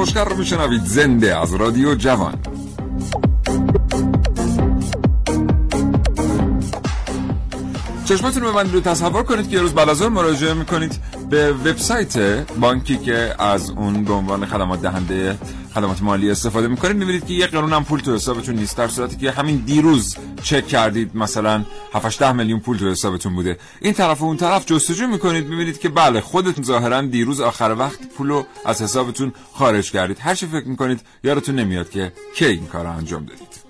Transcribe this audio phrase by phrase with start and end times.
[0.00, 2.34] کاوشگر رو میشنوید زنده از رادیو جوان.
[8.04, 10.98] چشمتون رو ببندید و تصور کنید که یه روز بعد از ظهر مراجعه می‌کنید
[11.30, 12.18] به وبسایت
[12.60, 15.38] بانکی که از اون به عنوان خدمات دهنده
[15.74, 16.96] خدمات مالی استفاده می‌کنید.
[16.96, 18.76] می‌بینید که یه قرون هم پول تو حسابتون نیست.
[18.76, 23.58] در صورتی که همین دیروز چک کردید مثلا 7 ده میلیون پول تو حسابتون بوده.
[23.80, 25.46] این طرف و اون طرف جستجو می‌کنید.
[25.46, 30.18] می‌بینید که بله خودتون ظاهرا دیروز آخر وقت پولو از حسابتون خارج کردید.
[30.20, 33.69] هر چی فکر می‌کنید یادتون نمیاد که کی این کار انجام دادید.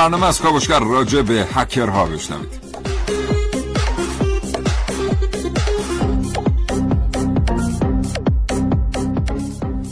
[0.00, 2.60] برنامه از کاوشگر راجع به هکرها بشنوید.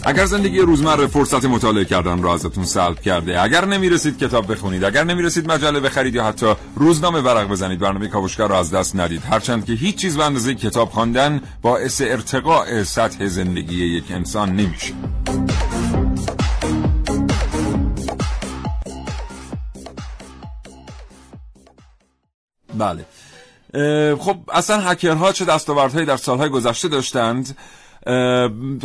[0.02, 5.04] اگر زندگی روزمره فرصت مطالعه کردن را ازتون سلب کرده اگر نمی‌رسید کتاب بخونید اگر
[5.04, 9.22] نمی‌رسید مجله بخرید یا حتی روزنامه ورق بزنید برنامه کاوشگر را از دست ندید.
[9.30, 14.94] هرچند که هیچ چیز به اندازه کتاب خواندن باعث ارتقاء سطح زندگی یک انسان نمیشه.
[22.78, 23.04] بله.
[24.14, 27.56] خب اصلا هکرها چه دستاوردهایی در سالهای گذشته داشتند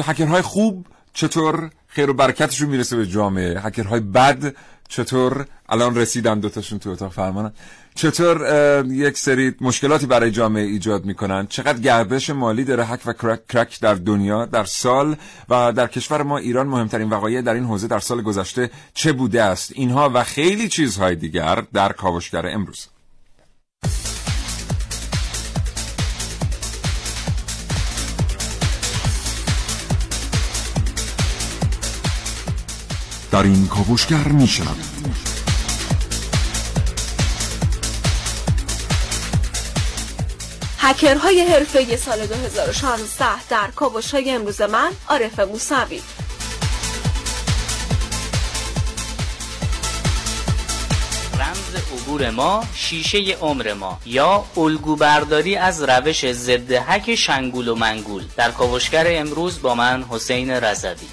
[0.05, 4.55] هکرهای خوب چطور خیر و برکتشون می‌رسه به جامعه؟ هکرهای بد
[4.89, 7.51] چطور الان رسیدن دوتاشون تو اتاق فرمانن
[7.95, 13.47] چطور یک سری مشکلاتی برای جامعه ایجاد می‌کنن؟ چقدر گردش مالی داره هک و کرک,
[13.47, 15.15] کرک در دنیا در سال
[15.49, 19.43] و در کشور ما ایران مهمترین وقایع در این حوزه در سال گذشته چه بوده
[19.43, 22.87] است؟ اینها و خیلی چیزهای دیگر در کاوشگر امروز.
[33.31, 34.93] در این کاوشگر میشنوید
[40.77, 46.01] هکرهای حرفه سال 2016 در کاوش های امروز من عارف موسوی.
[51.93, 58.23] عبور ما شیشه عمر ما یا الگو برداری از روش ضد هک شنگول و منگول.
[58.37, 61.07] در کاوشگر امروز با من حسین رضوی.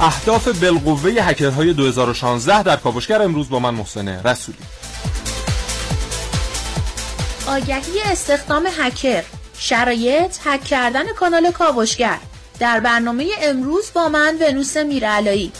[0.00, 4.58] اهداف بالقوه هکرهای 2016 در کاوشگر امروز با من محسن رسولی.
[7.46, 9.24] آگهی استخدام هکر.
[9.58, 12.18] شرایط هک کردن کانال کاوشگر.
[12.58, 15.52] در برنامه امروز با من ونوس میرعلایی.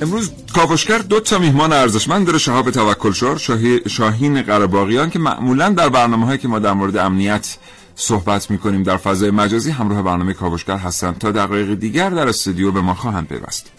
[0.00, 3.38] امروز کاوشگر دو تا میهمان ارزشمند داره شهاب توکلشار
[3.88, 7.56] شاهین قرباقیان که معمولا در برنامه هایی که ما در مورد امنیت
[7.94, 11.18] صحبت می‌کنیم در فضای مجازی همراه برنامه کاوشگر هستند.
[11.18, 13.77] تا دقایق دیگر در استودیو به ما خواهند پیوست.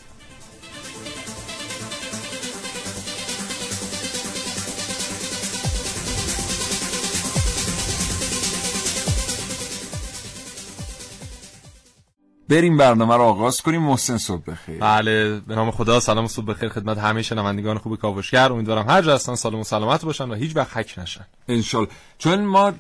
[12.50, 14.78] بریم برنامه رو آغاز کنیم محسن صبح بخیر.
[14.80, 18.52] بله به نام خدا سلام صبح بخیر خدمت همه شنوندگان خوب کاوشگر.
[18.52, 21.26] امیدوارم هر جا هستن سالم و سلامت باشن و هیچ وقت حک نشن.
[21.48, 21.90] انشالله.
[22.18, 22.74] چون ما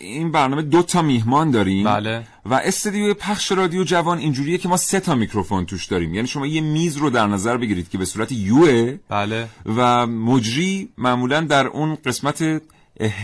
[0.00, 2.22] این برنامه دو تا میهمان داریم بله.
[2.46, 6.14] و استدیو پخش رادیو جوان اینجوریه که ما سه تا میکروفون توش داریم.
[6.14, 9.48] یعنی شما یه میز رو در نظر بگیرید که به صورت یو بله.
[9.76, 12.62] و مجری معمولا در اون قسمت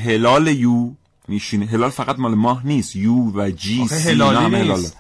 [0.05, 0.90] هلال یو
[1.29, 1.67] میشینه.
[1.67, 2.97] هلال فقط مال ماه نیست.
[2.97, 4.97] یو و جی هلالی نیست.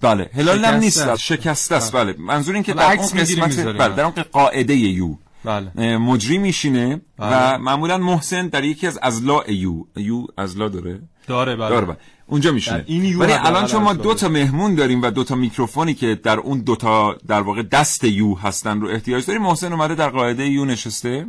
[0.00, 1.92] بله هلال هم نیست شکسته است.
[1.92, 2.14] بله.
[2.18, 5.14] منظور این که در اون قسمت بله در اون قاعده یو.
[5.44, 5.98] بله.
[5.98, 7.54] مجری میشینه بله.
[7.54, 9.84] و معمولا محسن در یکی از ازلا یو.
[9.96, 11.68] یو ازلا داره؟ داره بله.
[11.68, 11.96] داره بله.
[12.26, 12.84] اونجا میشینه.
[13.18, 16.60] ولی الان چون ما دو تا مهمون داریم و دو تا میکروفونی که در اون
[16.60, 20.64] دو تا در واقع دست یو هستن رو احتیاج داریم محسن اومده در قاعده یو
[20.64, 21.26] نشسته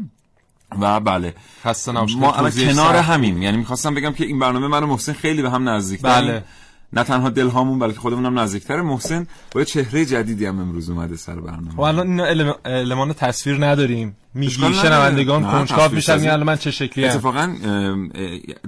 [0.81, 1.34] و بله.
[2.18, 5.50] ما الان کنار همین یعنی می‌خواستم بگم که این برنامه من و محسن خیلی به
[5.50, 6.44] هم نزدیک بله.
[6.94, 11.16] نه تنها دلهامون بلکه خودمون هم نزدیکتر محسن با یه چهره جدیدی هم امروز اومده
[11.16, 11.72] سر برنامه.
[11.72, 14.18] خب الان اینا الم- المان تصویر نداریم.
[14.38, 14.74] میگی.
[14.74, 17.12] شنوندگان نه، کنجکاو میشن الان من چه شکلی هم.
[17.12, 17.56] اتفاقا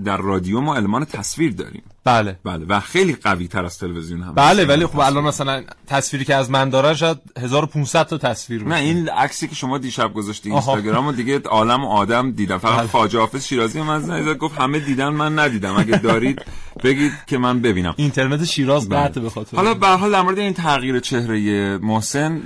[0.05, 4.33] در رادیو ما المان تصویر داریم بله بله و خیلی قوی تر از تلویزیون هم
[4.33, 4.65] بله.
[4.65, 8.83] ولی خب الان مثلا تصویری که از من دارن شاید 1500 تا تصویر نه باشه.
[8.83, 10.51] این عکسی که شما دیشب گذاشتی.
[10.51, 12.87] اینستاگرام و دیگه عالم و آدم دیدم فقط بله.
[12.87, 16.41] خواجه حافظ شیرازی من زد گفت همه دیدن من ندیدم اگه دارید
[16.83, 19.09] بگید که من ببینم اینترنت شیراز بله.
[19.09, 22.41] به خاطر حالا به هر حال در مورد این تغییر چهره محسن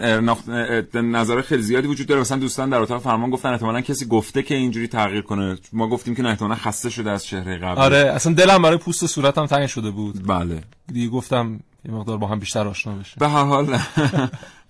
[0.93, 4.55] نظر خیلی زیادی وجود داره مثلا دوستان در اتاق فرمان گفتن احتمالاً کسی گفته که
[4.55, 5.57] اینجوری تغییر کنه.
[5.73, 9.05] ما گفتیم که نه احتمالاً خسته شده از چهره قبلی آره اصلا دلم برای پوست
[9.05, 10.27] صورتم تنگ شده بود.
[10.27, 10.63] بله.
[10.93, 13.15] دیگه گفتم یه مقدار با هم بیشتر آشنا بشه.
[13.19, 13.65] به هر حال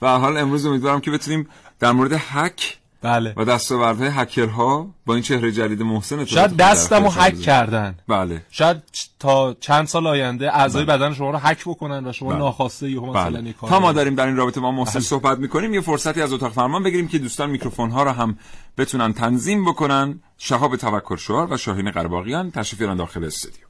[0.01, 1.47] به هر حال امروز امیدوارم که بتونیم
[1.79, 7.09] در مورد هک بله و دستاوردهای هکرها با این چهره جدید محسن ارتباط شاید دستمو
[7.09, 7.39] هک.
[7.39, 8.83] کردن بله شاید
[9.19, 12.39] تا چند سال آینده اعضای بدن شما رو هک بکنن و شما بله.
[12.39, 13.53] ناخواسته یهو مثلا بله.
[13.53, 13.91] کار تا ما.
[13.91, 17.19] داریم در این رابطه با محسن صحبت می‌کنیم یه فرصتی از اتاق فرمان بگیریم که
[17.19, 18.37] دوستان میکروفون ها رو هم
[18.77, 23.65] بتونن تنظیم بکنن شهاب توکل شعار و شاهین قرباقیان تشریف داخل استودیو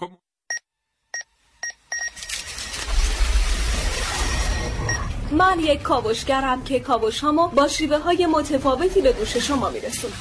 [0.00, 0.10] خب
[5.30, 10.14] من یک کاوشگرم که کاوش هامو با شیوه های متفاوتی به گوش شما میرسونم.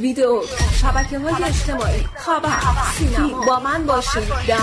[0.00, 0.42] ویدیو
[0.80, 2.50] شبکه های اجتماعی خبر
[2.98, 3.44] سینما.
[3.46, 4.58] با من باشید در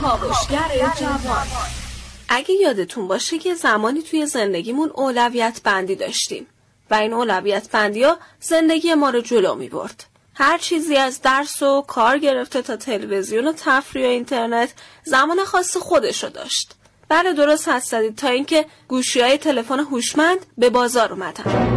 [0.00, 1.46] کاوشگر جوان.
[2.28, 6.46] اگه یادتون باشه که زمانی توی زندگیمون اولویت بندی داشتیم
[6.90, 10.04] و این اولویت بندی ها زندگی ما رو جلو می برد.
[10.38, 14.72] هر چیزی از درس و کار گرفته تا تلویزیون و تفریح و اینترنت
[15.04, 16.72] زمان خاص خودش رو داشت.
[17.08, 21.76] بله درست هستید تا اینکه گوشی های تلفن هوشمند به بازار اومدن.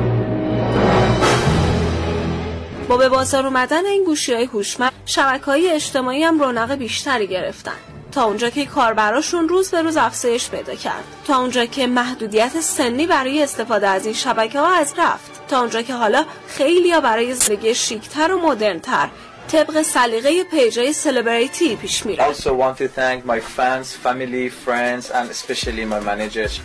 [2.89, 7.98] با به بازار اومدن این گوشی های هوشمند شبکه های اجتماعی هم رونق بیشتری گرفتن
[8.11, 11.03] تا اونجا که کاربراشون روز به روز افزایش پیدا کرد.
[11.27, 15.47] تا اونجا که محدودیت سنی برای استفاده از این شبکه ها از رفت.
[15.47, 19.09] تا اونجا که حالا خیلی برای زندگی شیکتر و مدرنتر
[19.51, 22.23] طبق سلیقه پیجای سلبریتی پیش میره.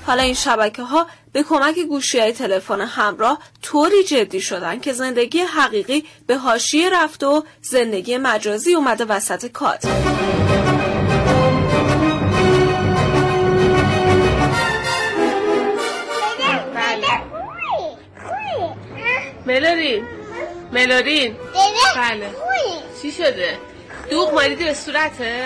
[0.06, 5.40] حالا این شبکه ها به کمک گوشی های تلفن همراه طوری جدی شدن که زندگی
[5.40, 10.43] حقیقی به حاشیه رفت و زندگی مجازی اومده وسط کادر
[19.46, 20.04] ملورین
[20.72, 21.36] ملورین
[21.96, 22.30] بله.
[23.02, 23.58] چی شده؟
[24.10, 25.44] دوغ مالیدی به صورته؟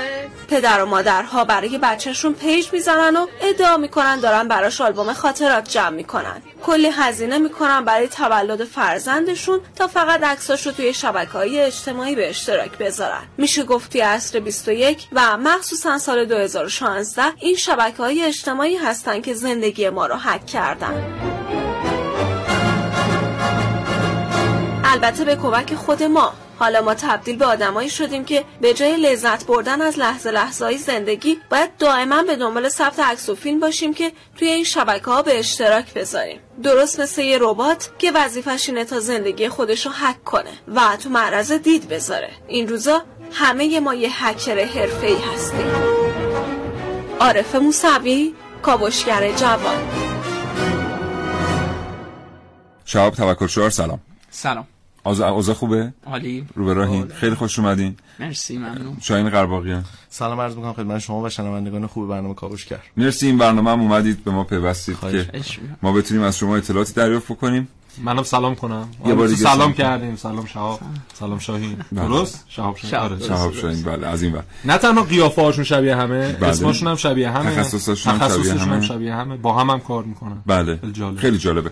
[0.48, 5.88] پدر و مادرها برای بچهشون پیج می‌زنن و ادعا می‌کنن دارن براش آلبوم خاطرات جمع
[5.88, 6.42] می‌کنن.
[6.62, 12.78] کلی هزینه می‌کنن برای تولد فرزندشون تا فقط عکساشو توی شبکه های اجتماعی به اشتراک
[12.78, 13.22] بذارن.
[13.38, 19.34] میشه گفت توی عصر 21 و مخصوصا سال 2016 این شبکه های اجتماعی هستن که
[19.34, 21.04] زندگی ما رو حک کردن.
[24.90, 26.32] البته به کمک خود ما.
[26.58, 30.78] حالا ما تبدیل به آدمایی شدیم که به جای لذت بردن از لحظه لحظه های
[30.78, 35.22] زندگی باید دائما به دنبال ثبت عکس و فیلم باشیم که توی این شبکه ها
[35.22, 36.40] به اشتراک بذاریم.
[36.62, 41.08] درست مثل یه ربات که وظیفش اینه تا زندگی خودش رو حک کنه و تو
[41.08, 42.30] معرض دید بذاره.
[42.48, 43.02] این روزا
[43.32, 45.72] همه ما یه هکر حرفه‌ای هستیم.
[47.20, 49.78] عارف موسوی کاوشگر جوان.
[52.84, 54.00] شهاب توکل شعار سلام.
[54.30, 54.66] سلام.
[55.06, 56.46] اوضاع اوضاع خوبه؟ عالی.
[56.54, 57.96] رو به راهین خیلی خوش اومدین.
[58.20, 58.96] مرسی ممنون.
[59.00, 63.70] شاهین قرباقیان سلام عرض می‌کنم خدمت شما و شنوندگان خوب برنامه کاوشگر مرسی این برنامه
[63.70, 65.30] هم اومدید به ما پیوستید که.
[65.82, 67.68] ما بتونیم از شما اطلاعاتی دریافت بکنیم.
[68.04, 68.88] منم سلام کنم.
[69.06, 69.72] یه بار آره، دیگه سلام.
[69.72, 70.16] کردیم.
[70.16, 70.80] سلام شهاب.
[71.14, 71.38] سلام.
[71.38, 71.76] شاهین.
[71.94, 72.90] درست؟ شهاب شاهین.
[72.90, 73.22] شهاب، آره.
[73.24, 76.48] شهاب شاهین بله از این بر نه تنها قیافه هاشون شبیه همه بله.
[76.48, 77.56] اسمشون هم شبیه همه.
[77.56, 78.74] تخصصاشون هم شبیه تخصصشون همه.
[78.74, 79.36] هم شبیه همه.
[79.36, 80.42] با هم هم کار می‌کنن.
[80.46, 80.76] بله.
[80.76, 81.18] خیلی جالب.
[81.18, 81.70] خیلی جالبه.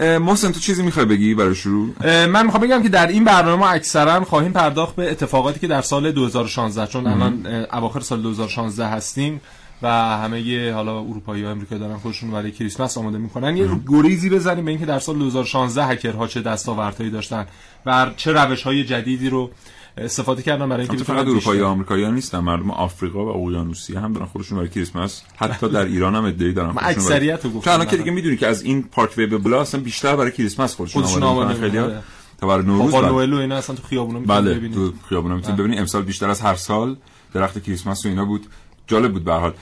[0.00, 3.56] اه، محسن تو چیزی می‌خوای بگی برای شروع؟ من می‌خوام بگم که در این برنامه
[3.56, 8.86] ما اکثرا خواهیم پرداخت به اتفاقاتی که در سال 2016 چون الان اواخر سال 2016
[8.86, 9.40] هستیم.
[9.82, 13.56] و همه یه حالا اروپایی ها امریکایی دارن خودشون برای کریسمس آماده می‌کنن.
[13.56, 17.46] یه گریزی بزنیم به اینکه در سال 2016 هکرها چه دستاوردهایی داشتن
[17.86, 19.50] و چه روش های جدیدی رو
[19.98, 24.26] استفاده کردن برای اینکه فقط اروپایی و آمریکایی نیستن مردم آفریقا و اقیانوسیه هم دارن
[24.26, 25.22] خودشون برای کریسمس.
[25.36, 27.70] حتی در ایران هم ادعی دارن اکثریت رو گفتم.
[27.70, 30.74] تو الان که دیگه می‌دونی که از این پارک وی بلا اصلا بیشتر برای کریسمس
[30.74, 32.02] خودشون خودشون آماده خیلی می‌کنن.
[32.40, 35.34] تا برای نوروز بعد- نوئل و اینا اصلا تو خیابونا می‌تونی بله ببینید تو خیابونا
[35.36, 36.96] می‌تونید ببینید امسال بیشتر از هر سال
[37.34, 38.46] درخت کریسمس و اینا بود.
[38.86, 39.54] جالب بود به هر حال.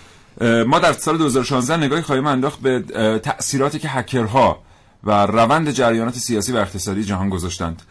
[0.67, 2.81] ما در سال 2016 نگاهی خواهیم انداخت به
[3.23, 4.63] تأثیراتی که هکرها
[5.05, 7.83] و روند جریانات سیاسی و اقتصادی جهان گذاشتند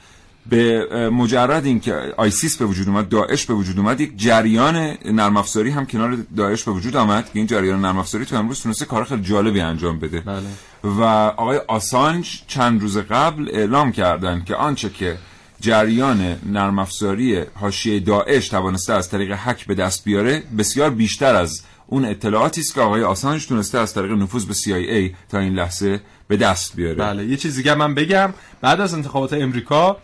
[0.49, 5.69] به مجرد اینکه آیسیس به وجود اومد داعش به وجود اومد یک جریان نرم افزاری
[5.69, 9.03] هم کنار داعش به وجود آمد که این جریان نرم افزاری تو امروز تونسته کار
[9.03, 10.43] خیلی جالبی انجام بده بله.
[10.83, 11.03] و
[11.37, 15.17] آقای آسانج چند روز قبل اعلام کردند که آنچه که
[15.61, 21.61] جریان نرم افزاری حاشیه داعش توانسته از طریق هک به دست بیاره بسیار بیشتر از
[21.91, 26.01] اون اطلاعاتی است که آقای آسانج تونسته از طریق نفوذ به CIA تا این لحظه
[26.27, 26.95] به دست بیاره.
[26.95, 28.33] بله یه چیز دیگه من بگم.
[28.61, 29.97] بعد از انتخابات امریکا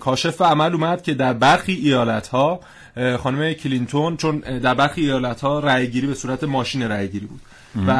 [0.00, 2.60] کاشف عمل اومد که در برخی ایالت ها
[3.18, 7.40] خانم کلینتون چون در برخی ایالت ها رأی گیری به صورت ماشین رأی گیری بود
[7.86, 7.92] و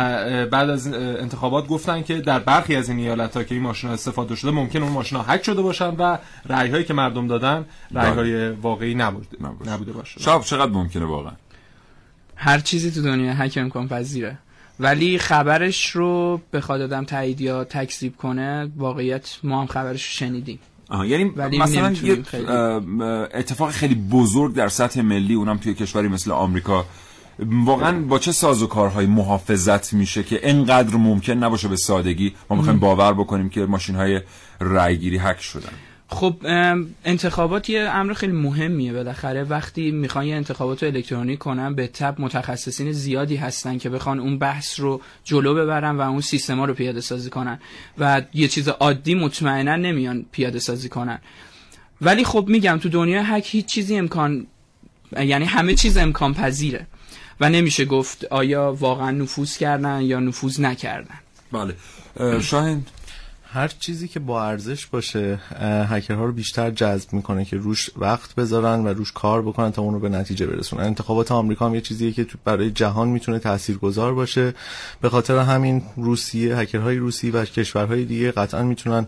[0.47, 3.95] بعد از انتخابات گفتن که در برخی از این ایالت ها که این ماشین ها
[3.95, 6.19] استفاده شده ممکن اون ماشین ها هک شده باشن و
[6.49, 9.27] رأی هایی که مردم دادن رأی های واقعی نبوده,
[9.67, 10.21] نبوده باشه.
[10.21, 11.33] شاب چقدر ممکنه واقعا.
[12.43, 14.39] هر چیزی تو دنیا هک امکان پذیره.
[14.81, 20.59] ولی خبرش رو بخواد آدم تایید یا تکذیب کنه واقعیت ما هم خبرش رو شنیدیم.
[20.89, 21.25] آها یعنی
[21.59, 22.23] مثلا یه
[23.35, 26.85] اتفاق خیلی بزرگ در سطح ملی اونم توی کشوری مثل آمریکا.
[27.39, 32.57] واقعا با چه ساز و کارهای محافظت میشه که انقدر ممکن نباشه به سادگی؟ ما
[32.57, 34.21] می‌خوایم باور بکنیم که ماشین های
[34.61, 35.73] رایگیری هک شدن.
[36.13, 36.37] خب
[37.05, 39.45] انتخابات یه امر خیلی مهمیه بالاخره.
[39.45, 44.81] وقتی می‌خوان یه انتخابات الکترونیک کنن به تب متخصصین زیادی هستن که بخوان اون بحث
[44.81, 47.59] رو جلو ببرن و اون سیستما رو پیاده سازی کنن
[47.99, 51.19] و یه چیز عادی مطمئنا نمیان پیاده سازی کنن.
[52.01, 54.47] ولی خب میگم تو دنیا هک هیچ چیزی امکان
[55.13, 56.87] یعنی همه چیز امکان پذیره
[57.41, 61.15] و نمیشه گفت آیا واقعا نفوذ کردن یا نفوذ نکردن.
[61.53, 61.75] بله.
[62.41, 62.85] شاهین
[63.55, 65.41] هر چیزی که با ارزش باشه
[65.91, 69.95] هکرها رو بیشتر جذب می‌کنه که روش وقت بذارن و روش کار بکنن تا اون
[69.95, 70.85] رو به نتیجه برسونن.
[70.85, 74.55] انتخابات آمریکا هم یه چیزیه که برای جهان می‌تونه تاثیرگذار باشه.
[75.01, 79.07] به خاطر همین روسیه هکرهای روسی و کشورهای دیگه قطعا می‌تونن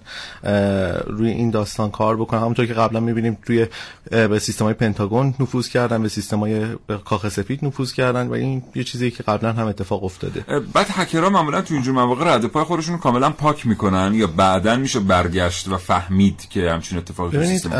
[1.07, 2.41] روی این داستان کار بکنن.
[2.41, 3.67] همونطور که قبلا می‌بینیم توی
[4.11, 6.67] به سیستمای پنتاگون نفوذ کردن به سیستمای
[7.05, 10.45] کاخ سفید نفوذ کردن و این یه چیزی که قبلا هم اتفاق افتاده.
[10.73, 15.01] بعد هکرها معمولا تو اینجور مواقع رد پای خودشون کاملا پاک می‌کنن یا بعدا میشه
[15.01, 17.71] برگشت و فهمید که همچین اتفاقی ببینید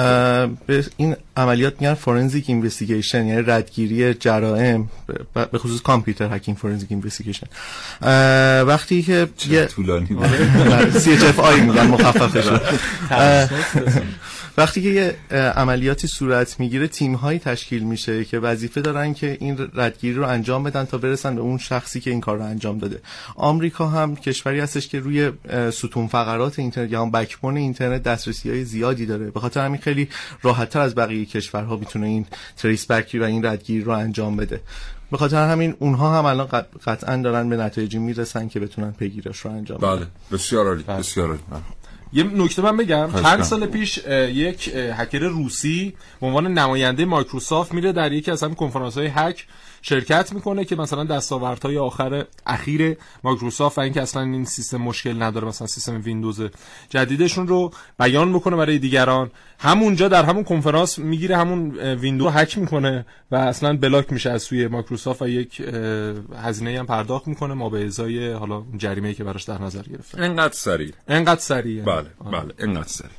[0.67, 4.89] به این عملیات میگن فورنزیک اینوستیگیشن یعنی ردگیری جرائم
[5.53, 7.47] به خصوص Computer Hacking Forensic Investigation
[8.63, 10.09] وقتی که یه طولانی
[10.99, 12.47] CHFI میگن مخففش
[14.57, 15.17] وقتی که یه
[15.57, 20.63] عملیاتی صورت می‌گیره تیم هایی تشکیل میشه که وظیفه دارن که این ردگیری رو انجام
[20.63, 23.01] بدن تا برسن به اون شخصی که این کار رو انجام داده.
[23.37, 25.33] آمریکا هم کشوری هستش که روی
[25.71, 29.31] ستون فقرات اینترنت یا همون backbone اینترنت دسترسی های زیادی داره.
[29.31, 30.09] به خاطر همین خیلی
[30.43, 34.37] راحت تر از بقیه کشورها می‌تونه این trace back ی و این ردگیری رو انجام
[34.37, 34.61] بده.
[35.11, 36.47] به خاطر همین اونها هم الان
[36.87, 40.07] قطعا دارن به نتایجی می‌رسن که بتونن پیگیرش رو انجام بله.
[40.33, 41.41] بسیار عالی بسیار عالی.
[42.15, 43.11] یه نکته من بگم.
[43.23, 43.99] چند سال پیش
[44.33, 49.47] یک هکر روسی به عنوان نماینده مایکروسافت میره در یکی از همین کنفرانس های هک.
[49.87, 55.49] شرکت می‌کنه که مثلا دستاوردهای آخر اخیر مایکروسافت و اینکه اصلا این سیستم مشکل نداره
[55.49, 56.41] مثلا سیستم ویندوز
[56.89, 59.31] جدیدشون رو بیان می‌کنه برای دیگران.
[59.59, 64.67] همونجا در همون کنفرانس می‌گیره همون ویندو هک می‌کنه و اصلا بلاک میشه از سوی
[64.67, 65.61] مایکروسافت و یک
[66.37, 70.21] هزینه هم پرداخت می‌کنه ما به ازای حالا جریمه که براش در نظر گرفته.
[70.21, 70.93] انقدر سریع.
[71.09, 73.11] انقدر سریع بله بله انقدر سریع.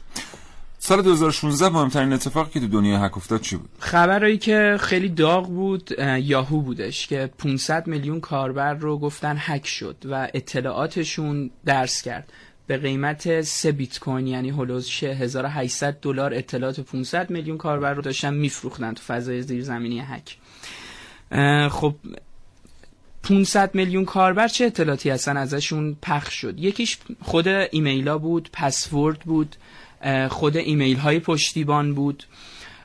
[0.86, 5.48] سال 2016 مهمترین اتفاقی که تو دنیا هک افتاد چی بود؟ خبرایی که خیلی داغ
[5.48, 12.34] بود یاهو بودش که 500 میلیون کاربر رو گفتن هک شد و اطلاعاتشون درس کرد.
[12.68, 18.34] به قیمت 3 بیت کوین یعنی هولوش 1800 دلار اطلاعات 500 میلیون کاربر رو داشتن
[18.34, 20.38] میفروختن تو فضای زیرزمینی هک.
[21.72, 21.96] خب
[23.24, 26.60] 500 میلیون کاربر چه اطلاعاتی هستن؟ ازشون پخش شد.
[26.60, 29.56] یکیش خود ایمیلا بود پسورد بود.
[30.30, 32.24] خود ایمیل های پشتیبان بود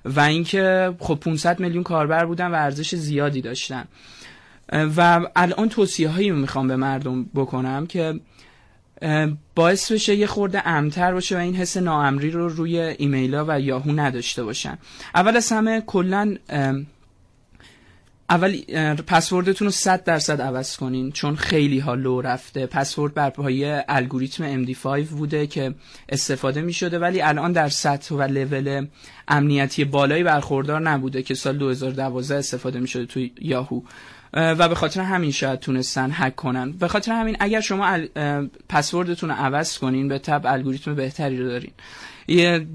[0.05, 3.85] و اینکه خب 500 میلیون کاربر بودن و ارزش زیادی داشتن.
[4.73, 8.21] و الان توصیه هایی می‌خوام به مردم بکنم که
[9.55, 13.61] باعث بشه یه خورده امتر باشه و این حس ناامری رو روی ایمیل ها و
[13.61, 14.79] یاهو نداشته باشن.
[15.15, 16.37] اول از همه کلا
[18.31, 18.63] اول
[19.07, 22.67] پسوردتون رو 100 درصد عوض کنین چون خیلی ها لو رفته.
[22.67, 25.75] پسورد بر پایه الگوریتم MD5 بوده که
[26.09, 28.87] استفاده می شده ولی الان در سطح و لول
[29.29, 33.81] امنیتی بالایی برخوردار نبوده که سال 2012 استفاده می شده توی یاهو.
[34.35, 36.73] و به خاطر همین شاید تونستن هک کنن.
[36.73, 37.99] به خاطر همین اگر شما
[38.69, 41.73] پسوردتون رو عوض کنین به تب الگوریتم بهتری رو دارین.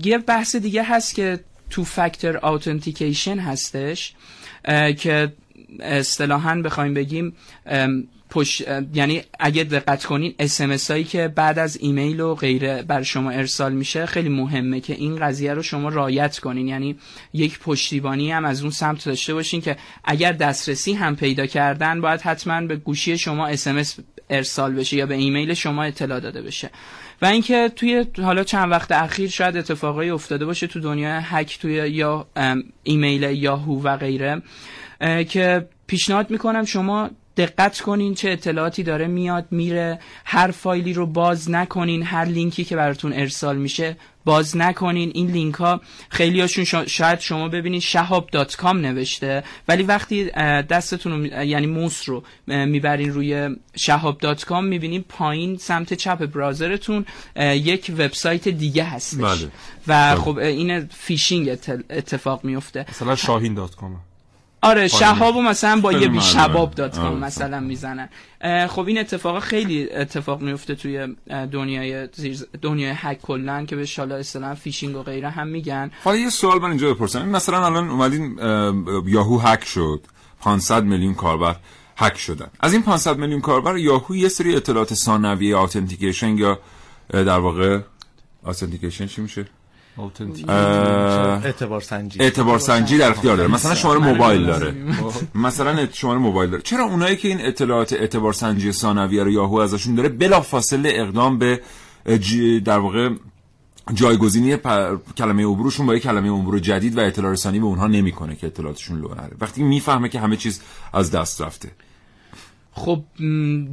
[0.03, 4.13] یه بحث دیگه هست که تو فاکتور آوتنتیکیشن هستش
[4.97, 5.33] که
[5.79, 7.33] اصطلاحا بخوایم بگیم
[8.29, 8.61] پشت
[8.93, 13.73] یعنی اگه دقت کنین اسمس هایی که بعد از ایمیل و غیره بر شما ارسال
[13.73, 16.67] میشه خیلی مهمه که این قضیه رو شما رایت کنین.
[16.67, 16.95] یعنی
[17.33, 22.21] یک پشتیبانی هم از اون سمت داشته باشین که اگر دسترسی هم پیدا کردن باید
[22.21, 26.69] حتما به گوشی شما اسمس ارسال بشه یا به ایمیل شما اطلاع داده بشه.
[27.21, 31.73] و اینکه توی حالا چند وقت اخیر شاید اتفاقایی افتاده باشه تو دنیا هک توی
[31.73, 32.27] یا
[32.83, 34.41] ایمیل یاهو و غیره.
[35.29, 39.99] که پیشنهاد می‌کنم شما دقت کنین چه اطلاعاتی داره میاد میره.
[40.25, 45.11] هر فایلی رو باز نکنین هر لینکی که براتون ارسال میشه باز نکنین.
[45.13, 50.25] این لینک ها خیلی هاشون شاید شما ببینید شهاب dot com نوشته ولی وقتی
[50.69, 56.81] دستتون رو یعنی موس رو می‌برین روی شهاب dot com می‌بینین پایین سمت چپ browser
[56.81, 57.05] تون
[57.39, 59.19] یک وبسایت دیگه هستش.
[59.19, 59.45] بله.
[59.45, 59.49] و
[59.87, 60.15] بله.
[60.15, 61.49] خب این فیشینگ
[61.89, 64.01] اتفاق میفته مثلا شاهین dot com
[64.61, 68.09] آره شهابو مثلا با یه شباب dot com مثلا می‌زنن.
[68.67, 71.15] خب این اتفاق خیلی اتفاق میفته توی
[71.51, 72.07] دنیای
[72.61, 75.91] دنیای هک کلا که به شالا اصطلاح فیشینگ و غیره هم میگن.
[76.03, 77.29] حالا یه سوال من اینجا بپرسم.
[77.29, 78.39] مثلا الان اومدین
[79.05, 80.01] یاهو هک شد.
[80.41, 81.55] 500 میلیون کاربر
[81.97, 82.47] هک شدن.
[82.59, 86.59] از این 500 میلیون کاربر یاهو یه سری اطلاعات ثانویه authentication یا
[87.09, 87.79] در واقع
[88.45, 89.45] authentication چی میشه؟
[89.97, 92.21] اعتبار سنجی.
[92.21, 93.51] اعتبار سنجی در اختیار داره.
[93.51, 94.75] مثلا شماره موبایل داره.
[95.35, 96.63] مثلا شماره موبایل داره.
[96.63, 101.37] چرا اونایی که این اطلاعات اعتبار سنجی ثانویه رو یاهو ازشون داره بلا فاصله اقدام
[101.37, 101.61] به
[102.65, 103.09] در واقع
[103.93, 104.57] جایگزینی
[105.17, 108.99] کلمه عبورشون با یک کلمه عبور جدید و اطلاع رسانی به اونها نمی‌کنه که اطلاعاتشون
[108.99, 109.31] لو نره.
[109.41, 110.61] وقتی می‌فهمه که همه چیز
[110.93, 111.71] از دست رفته.
[112.77, 113.03] خب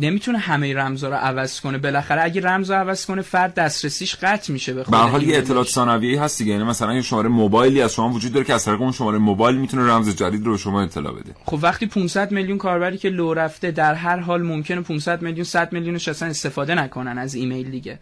[0.00, 1.78] نمی‌تونه همه رمزا رو عوض کنه.
[1.78, 6.16] بالاخره اگه رمز رو عوض کنه فرد دسترسیش قطع میشه به حال یه اطلاعات ثانویه‌ای
[6.16, 6.52] هست دیگه.
[6.52, 9.56] یعنی مثلا یه شماره موبایلی از شما وجود داره که از طریق اون شماره موبایل
[9.56, 11.34] می‌تونه رمز جدید رو به شما اطلاع بده.
[11.44, 15.72] خب وقتی 500 میلیون کاربری که لو رفته در هر حال ممکنه 500 میلیون 100
[15.72, 17.98] میلیونش اصلا استفاده نکنن از ایمیل دیگه.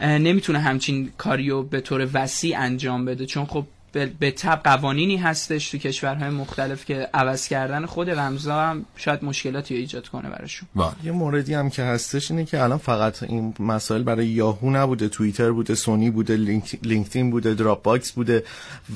[0.00, 3.26] نمی‌تونه همچین کاریو به طور وسیع انجام بده.
[3.26, 3.66] چون خب
[4.04, 9.74] به تبع قوانینی هستش تو کشورهای مختلف که عوض کردن خود رمزا هم شاید مشکلاتی
[9.74, 10.86] ایجاد کنه براشون بله.
[11.04, 15.50] یه موردی هم که هستش اینه که الان فقط این مسائل برای یاهو نبوده توییتر
[15.50, 18.44] بوده سونی بوده لینک، لینکدین بوده دراپ باکس بوده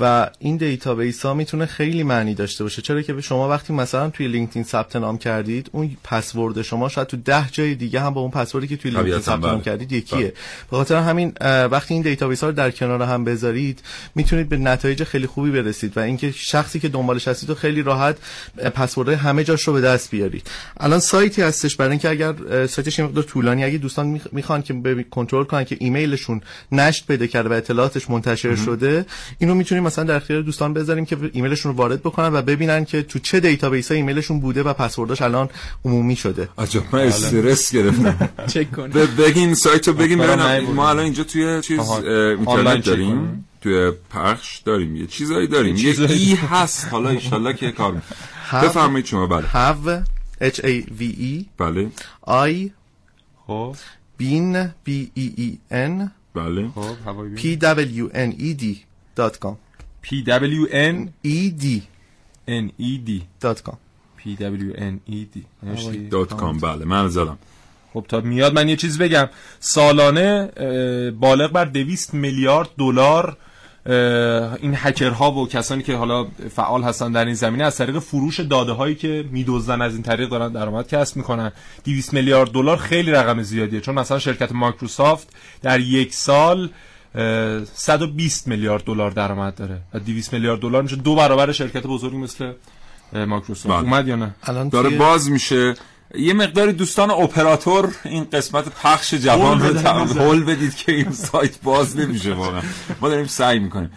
[0.01, 4.11] و این database ها می‌تونه خیلی معنی داشته باشه چرا که به شما وقتی مثلا
[4.11, 8.21] توی لینکدین ثبت نام کردید اون پسورد شما شاید تو ده جای دیگه هم با
[8.21, 9.63] اون پسوردی که توی لینکدین ثبت نام بله.
[9.63, 10.33] کردید یکیه بله.
[10.71, 11.33] به خاطر همین
[11.71, 13.83] وقتی این database ها رو در کنار هم بذارید
[14.15, 18.17] می‌تونید به نتایج خیلی خوبی برسید و اینکه شخصی که دنبالش هستید و خیلی راحت
[18.75, 20.47] پسورد همه جاش رو به دست بیارید.
[20.81, 25.45] الان سایتی هستش برای اینکه اگر سایتش یه مقدار طولانی اگه دوستان می‌خوان که کنترل
[25.45, 26.41] کنن که ایمیلشون
[26.73, 29.07] نشت پیدا کرده و اطلاعاتش منتشر شده
[29.39, 33.03] اینو می‌تونیم مثلا در اختیار دوستان بذاریم که ایمیلشون رو وارد بکنن و ببینن که
[33.03, 35.49] تو چه database ایمیلشون بوده و پسورداش الان
[35.85, 36.49] عمومی شده.
[36.59, 38.29] عجب من استرس گرفتم.
[38.47, 40.25] چک کن بگین سایتو بگین
[40.75, 43.45] ما الان اینجا توی چیز اینترنت داریم.
[43.61, 48.03] توی پخش داریم یه چیزایی داریم یه ای هست حالا ایشالله که کار
[48.53, 49.49] بفرمایید شما بله.
[49.49, 50.05] have
[50.43, 51.45] h a v e.
[51.59, 51.91] بله.
[52.27, 52.71] I.
[53.47, 53.77] خب.
[54.17, 56.11] بین b e e n.
[56.35, 56.69] بله.
[56.75, 58.77] خب p w n e d
[59.17, 59.57] dot com.
[60.03, 61.83] P w n e d.
[62.49, 63.77] N e d dot com.
[64.19, 65.37] P w n e d.
[66.11, 66.61] Dot com.
[66.61, 67.39] بله من زدم.
[67.95, 69.29] خب تا میاد من یه چیز بگم.
[69.61, 70.47] سالانه
[71.11, 73.37] بالغ بر 200 میلیارد دلار
[73.87, 78.73] این هکرها و کسانی که حالا فعال هستن در این زمینه از طریق فروش داده
[78.73, 81.53] هایی که میدوزن از این طریق دارن درآمد کسب می‌کنن.
[81.85, 85.29] 200 میلیارد دلار خیلی رقم زیادیه چون مثلا شرکت مایکروسافت
[85.63, 86.71] در یک سال
[87.75, 92.53] 120 میلیارد دلار درآمد داره و 200 میلیارد دلار میشه دو برابر شرکت بزرگی مثل
[93.13, 93.77] مایکروسافت.
[93.77, 93.85] بله.
[93.85, 95.75] اومد یا نه؟ الان داره باز میشه.
[96.15, 101.97] یه مقداری دوستان اپراتور این قسمت پخش جوان رو هول بدید که این سایت باز
[101.97, 102.63] نمیشه واقعا.
[103.01, 103.91] ما داریم سعی می‌کنیم.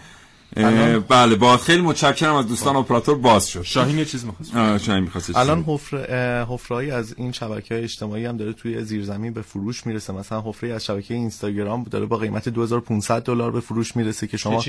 [1.09, 3.61] بله با خیلی متشکرم از دوستان اپراتور باز شد.
[3.61, 8.53] شاهین یه چیز می‌خواست؟ شاهین می‌خواست الان حفره حفره‌ای از این شبکه‌های اجتماعی هم داره
[8.53, 10.13] توی زیرزمین به فروش می‌رسه.
[10.13, 14.63] مثلا حفره از شبکه اینستاگرام داره با قیمت 2500 دلار به فروش می‌رسه که شما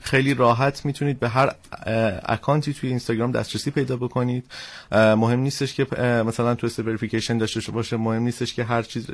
[0.00, 1.52] خیلی راحت می‌تونید به هر
[2.24, 4.44] اکانتی توی اینستاگرام دسترسی پیدا بکنید.
[4.92, 5.86] مهم نیستش که
[6.26, 9.06] مثلا two-step verification داشته باشه مهم نیستش که هر چیز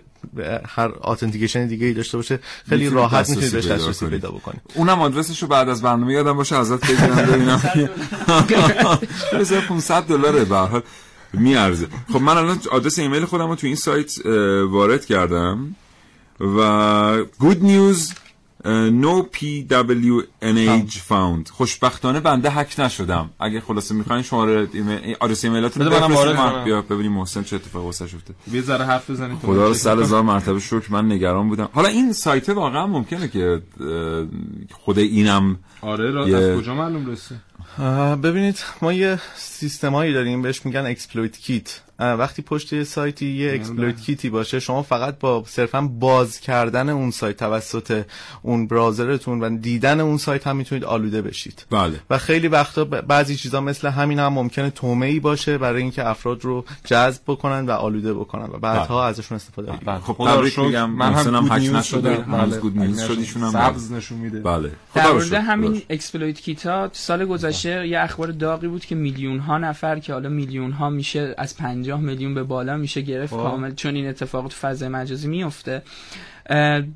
[0.67, 2.39] هر authentication دیگه ای داشته باشه.
[2.69, 4.61] خیلی راحت می‌تونید بهش دسترسی پیدا بکنید.
[4.75, 7.63] اونم آدرسش رو بعد از برنامه یادم باشه ازت بگیرم ببینم.
[8.49, 10.83] که 500 دلاره به حال.
[11.33, 11.87] میارزه.
[12.13, 14.27] خب من الان آدرس ایمیل خودم رو تو این سایت
[14.67, 15.77] وارد کردم
[16.41, 18.22] و good news
[19.03, 21.51] No pwnage found.
[21.51, 23.31] خوشبختانه بنده هک نشدم.
[23.41, 26.65] اگه خلاصه می‌خواین شماره ایمیل آدرس ایمیلاتون بفرستید.
[26.65, 30.23] بیا ببینیم محسن چه اتفاقی واسش افتاد یه ذره حرف بزنید خدا رو صد هزار
[30.23, 31.69] مرتبه شکر من نگران بودم.
[31.73, 33.63] حالا این سایت واقعا ممکنه که
[34.73, 37.35] خود اینم آره را از کجا معلوم رسه؟
[38.23, 44.01] ببینید ما یه سیستمایی داریم بهش میگن exploit kit وقتی پشت یه سایتی یه exploit
[44.01, 48.05] kit ی باشه شما فقط با صرفا باز کردن اون سایت توسط
[48.43, 51.67] اون براوزرتون و دیدن اون سایت هم می‌تونید آلوده بشید.
[51.71, 52.01] بله.
[52.11, 56.65] و خیلی وقتا بعضی چیزا مثل همین هم ممکنه طعمه‌ای باشه برای اینکه افراد رو
[56.85, 61.15] جذب بکنن و آلوده بکنن و بعدها ازشون استفاده بکنن خب خدا رو شکر من
[61.15, 62.15] هم هک نشده.
[62.15, 62.59] هنوز بله.
[62.59, 63.19] good news شد.
[63.19, 64.41] ایشون هم سبز نشون میده.
[64.41, 64.71] بله.
[64.95, 65.41] خدا.
[65.41, 70.13] همین exploit kit ا سال گذشته یه اخبار داغی بود که میلیون ها نفر که
[70.13, 73.43] حالا میلیون ها میشه از 50 میلیون به بالا میشه گرفت خب.
[73.43, 75.83] کامل چون این اتفاق تو فضای مجازی میفته.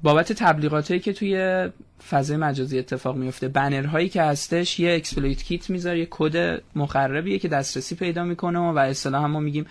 [0.02, 1.68] بابت تبلیغاتی که توی
[2.10, 7.48] فضای مجازی اتفاق میفته بنرهایی که هستش یه exploit kit می‌ذاره یه کد مخربیه که
[7.48, 9.66] دسترسی پیدا می‌کنه و اصطلاحا هم ما میگیم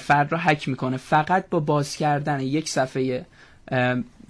[0.00, 0.96] فرد رو هک می‌کنه.
[0.96, 3.26] فقط با باز کردن یک صفحه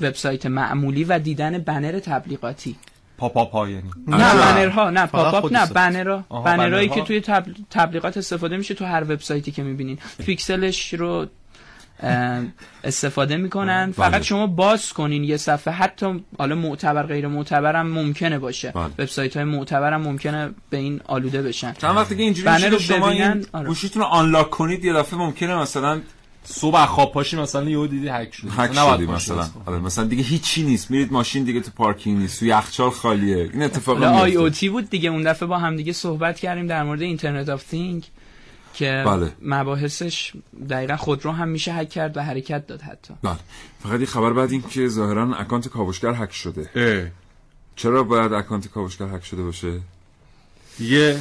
[0.01, 2.77] وبسایت معمولی و دیدن بنر تبلیغاتی.
[3.21, 4.53] پاپ‌آپا یعنی؟ نه آها.
[4.53, 5.67] بنرها نه پاپ‌آپ خود نه.
[5.67, 6.95] بنرها بنرهایی بنرها.
[6.95, 7.53] که توی تبل...
[7.71, 11.27] تبلیغات استفاده میشه تو هر وبسایتی که می‌بینین پیکسلش رو
[12.85, 14.09] استفاده می‌کنن بله.
[14.09, 18.85] فقط شما باز کنین یه صفحه حتی حالا معتبر غیر معتبر هم ممکنه باشه بله.
[18.85, 23.31] وبسایت های معتبر هم ممکنه به این آلوده بشن چند وقتی که اینجوری شما ببینن،
[23.31, 23.67] این آره.
[23.67, 26.01] گوشیتون رو unlock کنید یه دفعه ممکنه مثلا
[26.45, 29.49] صبح از خواب پاشی مثلا یهو دیدی هک شد هک شدی مثلا.
[29.67, 30.91] آره مثلا دیگه هیچی نیست.
[30.91, 32.39] میرید ماشین دیگه تو پارکینگ نیست.
[32.41, 33.51] تو یخچال خالیه.
[33.53, 34.43] این اتفاق حالا آی میفته.
[34.43, 35.11] او تی بود دیگه.
[35.11, 38.07] اون دفعه با هم دیگه صحبت کردیم در مورد Internet of Things
[38.75, 39.33] که بله.
[39.43, 40.33] مباحثش
[40.71, 43.15] دقیقا خودرو هم میشه هک کرد و حرکت داد حتی.
[43.23, 43.37] بله.
[43.83, 46.71] فقط یه خبر بعد این که ظاهرا اکانت کاوشگر هک شده.
[46.75, 47.11] اه.
[47.77, 49.81] چرا باید اکانت کاوشگر هک شده باشه؟
[50.81, 51.21] یه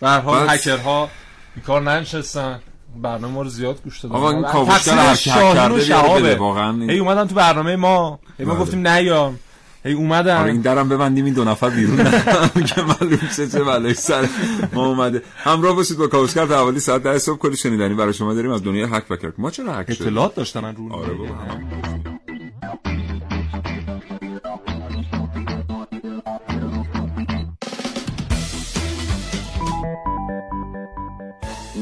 [0.00, 0.48] به هر حال.
[0.48, 1.10] هکرها
[1.54, 2.60] بیکار ننشستن.
[2.96, 4.14] برنامه رو زیاد گوش دادن.
[4.14, 6.36] آقا این کاوشگر هر کرده شهابه.
[6.36, 8.18] واقعا هی اومدن تو برنامه ما.
[8.38, 8.62] هی ما بله.
[8.62, 9.38] گفتیم نیام
[9.84, 10.36] هی اومدن.
[10.36, 11.96] آره این درم ببندیم این دو نفر بیرون.
[12.74, 14.28] که معلوم شه چه بلایی سر
[14.72, 15.22] ما اومده.
[15.36, 18.64] همراه باشید با کاوشگر تا حوالی ساعت 10 صبح کلی شنیدنی برای شما داریم از
[18.64, 21.34] دنیای هک و کرک ما چرا هک شد اطلاعات داشتن رو آره بابا.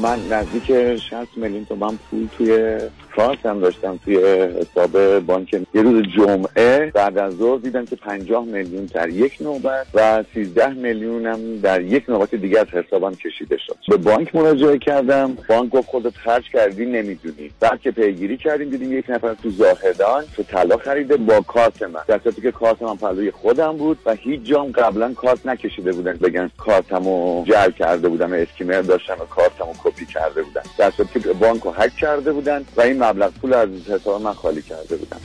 [0.01, 2.77] من نزدیک 60 میلیون تومن پول توی
[3.15, 4.17] کارت هم داشتم توی
[4.61, 5.53] حساب بانک.
[5.53, 10.69] یه روز جمعه بعد از ظهر دیدم که 50 میلیون در یک نوبت و 13
[10.69, 13.75] میلیون هم در یک نوبت دیگه از حسابم کشیده شد.
[13.87, 15.37] به بانک مراجعه کردم.
[15.49, 17.51] بانک گفت خودت خرج کردی نمی‌دونی.
[17.59, 22.01] بعد که پیگیری کردیم دیدیم یک نفر تو زاهدان تو طلا خریده با کارت من.
[22.07, 26.13] در که کارت من پلوی خودم بود و هیچ جام قبلا کارت نکشیده بودن.
[26.13, 30.61] بگن کارتمو جعل کرده بودم اسکیمر داشتم و کارتمو کپی کرده بودن.
[30.77, 34.33] در صورتی که بانک رو هک کرده بودن و این مبلغ پول از حساب من
[34.33, 35.17] خالی کرده بودن.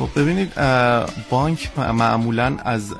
[0.00, 0.52] خب ببینید
[1.30, 2.98] بانک معمولا از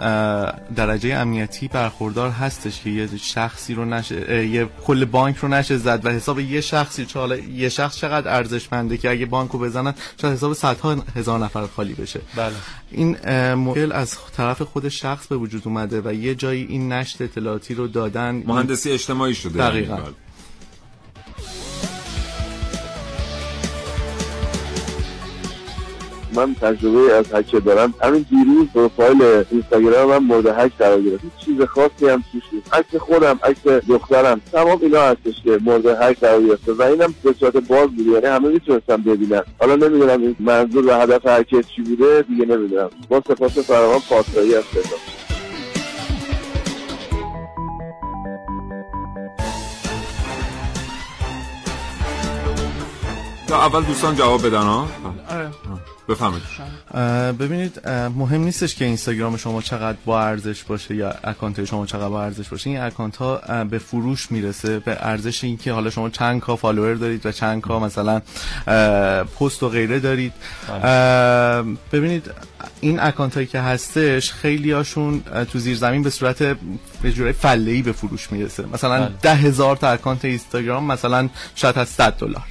[0.77, 6.07] درجه امنیتی برخوردار هستش که یه شخصی رو نشه یه کل بانک رو نشه زد
[6.07, 9.95] و حساب یه شخصی چه حالا یه شخص چقدر ارزشمنده که اگه بانک رو بزنن
[10.21, 12.21] شاید حساب صدها هزار نفر خالی بشه.
[12.37, 12.55] بله.
[12.91, 13.17] این
[13.55, 17.89] مشکل از طرف خود شخص به وجود اومده و یه جایی این نشر اطلاعاتی رو
[17.89, 19.59] دادن مهندسی اجتماعی شده.
[19.59, 19.99] دقیقاً.
[26.35, 27.95] من تجربه از هک دارم.
[28.03, 31.25] همین دیروز پروفایل اینستاگرام من مورد هک قرار گرفت.
[31.45, 32.75] چیز خاصی هم توش نیست.
[32.75, 37.35] عکس خودم عکس دخترم تمام اینا هستش که مورد هک قرار گرفته و اینم به
[37.41, 39.43] صورت باز بود یعنی همه می‌تونستم ببینن.
[39.61, 42.91] حالا نمی‌دونم این منظور و هدف هک چی بوده دیگه نمی‌دونم.
[43.09, 44.65] با سپاس فراوان پاسداری از
[53.47, 54.89] تا اول دوستان جواب بدن ها؟
[56.11, 56.43] بفهمید
[57.39, 62.23] ببینید مهم نیستش که اینستاگرام شما چقدر با ارزش باشه یا اکانت شما چقدر با
[62.23, 62.71] ارزش باشه.
[62.71, 66.95] این اکانت ها به فروش می‌رسه به ارزش این که حالا شما چند K follower
[66.95, 68.21] دارید و چند K مثلا
[69.41, 70.33] پست و غیره دارید.
[70.69, 72.31] اه، ببینید
[72.81, 76.43] این اکانت هایی که هستش خیلی هاشون تو زیر زمین به صورت
[77.03, 78.65] به جور فله ای به فروش می‌رسه.
[78.73, 79.11] مثلا بله.
[79.23, 82.45] ده هزار تا اکانت اینستاگرام مثلا شاید از 100 دلار.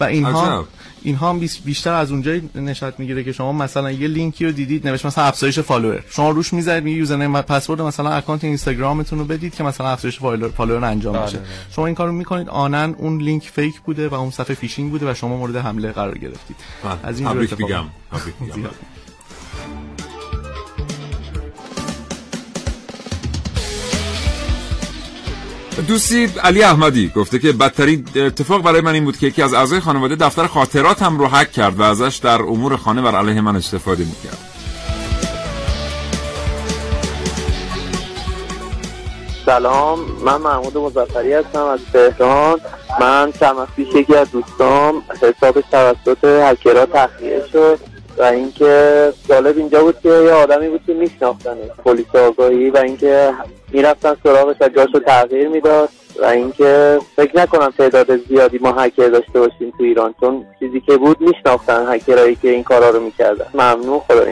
[0.00, 0.66] و اینها.
[1.02, 5.06] اینها هم بیشتر از اونجایی نشات می‌گیره که شما مثلا یه لینکی رو دیدید نوشت
[5.06, 6.04] مثلا افزایش follower.
[6.10, 10.48] شما روش می‌ذارید میگه username password مثلا اکانت اینستاگرامتون رو بدید که مثلا افزایش follower
[10.48, 11.38] follower انجام بله بشه.
[11.70, 15.14] شما این کارو می‌کنید اون اون لینک fake بوده و اون صفحه فیشینگ بوده و
[15.14, 16.56] شما مورد حمله قرار گرفتید.
[16.84, 16.98] بله.
[17.02, 17.28] از این
[25.82, 29.80] دوستی علی احمدی گفته که بدترین اتفاق برای من این بود که یکی از اعضای
[29.80, 34.04] خانواده دفتر خاطراتم رو حک کرد و ازش در امور خانه بر علیه من استفاده
[34.04, 34.38] می‌کرد.
[39.46, 42.60] سلام من محمود مزفری هستم از تهران.
[43.00, 47.95] من چند پیش یکی از دوستام حسابش توسط هکرها تخلیه شد.
[48.18, 53.32] و اینکه جالب اینجا بود که یه آدمی بود که میشناختنه پلیس آگاهی و اینکه
[53.72, 55.88] می‌رفتن سراغش و جاشو تغییر می‌داد
[56.22, 60.96] و اینکه فکر نکنم تعداد زیادی ما هکر داشته باشیم تو ایران چون چیزی که
[60.96, 63.46] بود میشناختن هکرهایی که این کارا رو می‌کردن.
[63.54, 64.24] ممنون خدا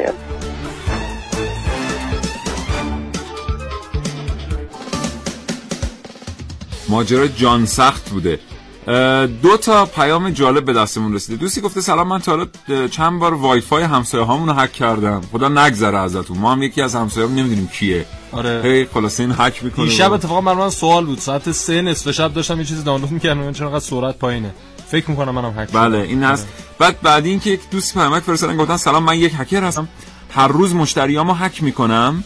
[6.88, 8.38] ماجرا جان سخت بوده.
[9.42, 11.36] دو تا پیام جالب به دستمون رسیده.
[11.36, 12.46] دوستی گفته سلام من تا
[12.90, 15.20] چند بار وای فای همسایه هامون رو هک کردم.
[15.32, 16.38] خدا نگذره ازتون.
[16.38, 18.06] ما هم یکی از همسایه نمی‌دونیم کیه.
[18.32, 18.60] آره.
[18.64, 21.18] هی خلاصه این هک می‌کنه شب اتفاقا من سوال بود.
[21.18, 23.52] ساعت سه نصف شب داشتم یه چیزی دانلود می‌کردم.
[23.52, 24.54] چون انقدر سرعت پایینه؟
[24.88, 26.46] فکر می‌کنم منم هک بله این هست.
[26.46, 26.54] آره.
[26.78, 29.88] بعد بعد اینکه یک دوست پیامک فرستادن گفتن سلام من یک هکر هستم.
[30.30, 32.24] هر روز مشتریامو هک می‌کنم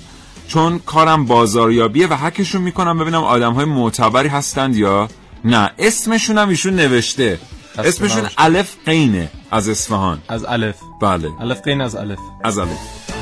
[0.48, 2.98] چون کارم بازاریابیه و هکشون می‌کنم.
[2.98, 5.08] ببینم آدم های معتبری هستند یا
[5.44, 7.38] نه اسمشون هم ایشون نوشته.
[7.78, 10.22] اسمشون الف قینه از اصفهان.
[10.28, 10.76] از الف.
[11.00, 11.30] بله.
[11.40, 12.18] الف قین از الف.
[12.44, 13.17] از الف.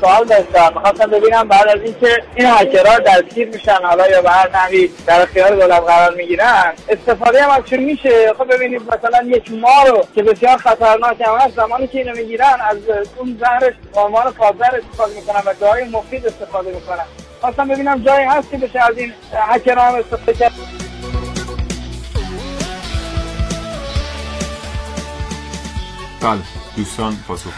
[0.00, 0.72] سوال داشتم.
[0.74, 5.22] می‌خواستم ببینم بعد از اینکه این هکرها دستگیر میشن حالا یا به هر نحوی در
[5.22, 10.22] اختیار دولت قرار می‌گیرن استفاده هم ازشون میشه؟ خب ببینید مثلا یک ما رو که
[10.22, 12.76] بسیار خطرناک هم هست زمانی که اینو می‌گیرن از
[13.16, 17.04] اون زهرش به عنوان پادزر استفاده می‌کنن و جای مفید استفاده می‌کنن.
[17.40, 20.52] خواستم ببینم جایی هست که بشه از این هکرها هم استفاده کرد.
[26.22, 26.59] بله.
[26.76, 27.50] دوستان پاسخ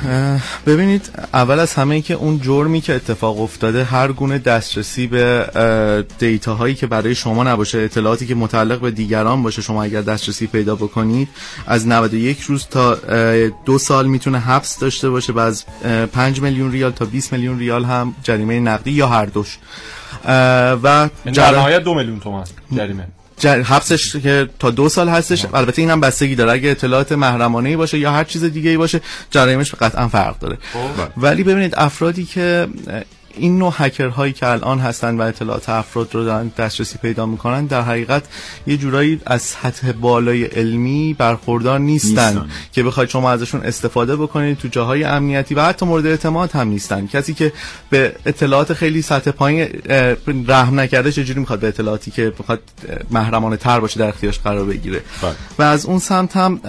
[0.67, 6.55] ببینید اول از همه که اون جرمی که اتفاق افتاده هر گونه دسترسی به دیتا
[6.55, 10.77] هایی که برای شما نباشه اطلاعاتی که متعلق به دیگران باشه شما اگر دسترسی پیدا
[10.77, 11.29] بکنید
[11.67, 12.95] از 91 روز تا
[13.65, 15.65] دو سال می‌تونه حبس داشته باشه و از
[16.13, 19.59] 5 میلیون ریال تا 20 میلیون ریال هم جریمه نقدی یا هر دوش.
[20.25, 23.07] و در نهایت دو میلیون تومان جریمه.
[23.45, 26.53] حبسش که تا دو سال هستش البته اینم بستگی داره.
[26.53, 30.59] اگه اطلاعات محرمانه ای باشه یا هر چیز دیگه ای باشه جریمش قطعا فرق داره.
[30.73, 30.79] خب.
[31.17, 32.69] ولی ببینید افرادی که
[33.37, 37.83] این نوع هکرهایی که الان هستن و اطلاعات افراد رو دارن دسترسی پیدا می‌کنن در
[37.83, 38.23] حقیقت
[38.67, 42.51] یه جورایی از سطح بالای علمی برخوردار نیستن, نیستن.
[42.73, 47.07] که بخواید شما ازشون استفاده بکنید تو جاهای امنیتی و حتی مورد اعتماد هم نیستن
[47.07, 47.53] کسی که
[47.91, 49.69] به اطلاعات خیلی سطح پایین
[50.49, 52.61] رحم نکرده چجوری می‌خواد به اطلاعاتی که بخواد
[53.11, 55.35] محرمانه تر باشه در اختیارش قرار بگیره بله.
[55.59, 56.61] و از اون سمت هم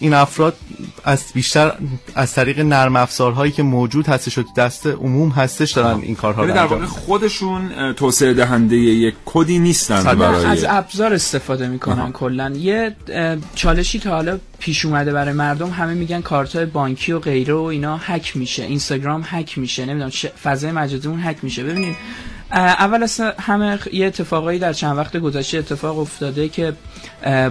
[0.00, 0.56] این افراد
[1.04, 1.72] از بیشتر
[2.14, 6.52] از طریق نرم افزارهایی که موجود هستش و دست عموم هستش دارن این کارها رو
[6.52, 12.50] در واقع خودشون توسعه دهنده یک کدی نیستن برای از ابزار استفاده می‌کنن کلا.
[12.50, 12.96] یه
[13.54, 17.96] چالشی که حالا پیش اومده برای مردم همه میگن کارت بانکی و غیره و اینا
[17.96, 20.10] هک میشه اینستاگرام هک میشه نمی‌دونم
[20.42, 21.64] فضای مجازی اون هک میشه.
[21.64, 21.96] ببینید
[22.52, 26.72] اول از همه یه اتفاقایی در چند وقت گذشته اتفاق افتاده که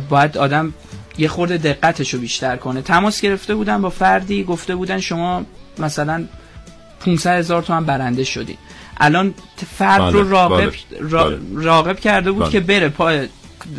[0.10, 0.73] باید آدم
[1.17, 2.82] یه خورده دقتش رو بیشتر کنه.
[2.82, 5.45] تماس گرفته بودن با فردی گفته بودن شما
[5.80, 6.23] مثلا
[6.99, 8.57] 500 هزار تومن برنده شدین
[8.97, 9.33] الان
[9.77, 10.71] فرد بله، رو راقب,
[11.12, 12.51] بله، راقب کرده بود بله.
[12.51, 13.27] که بره پای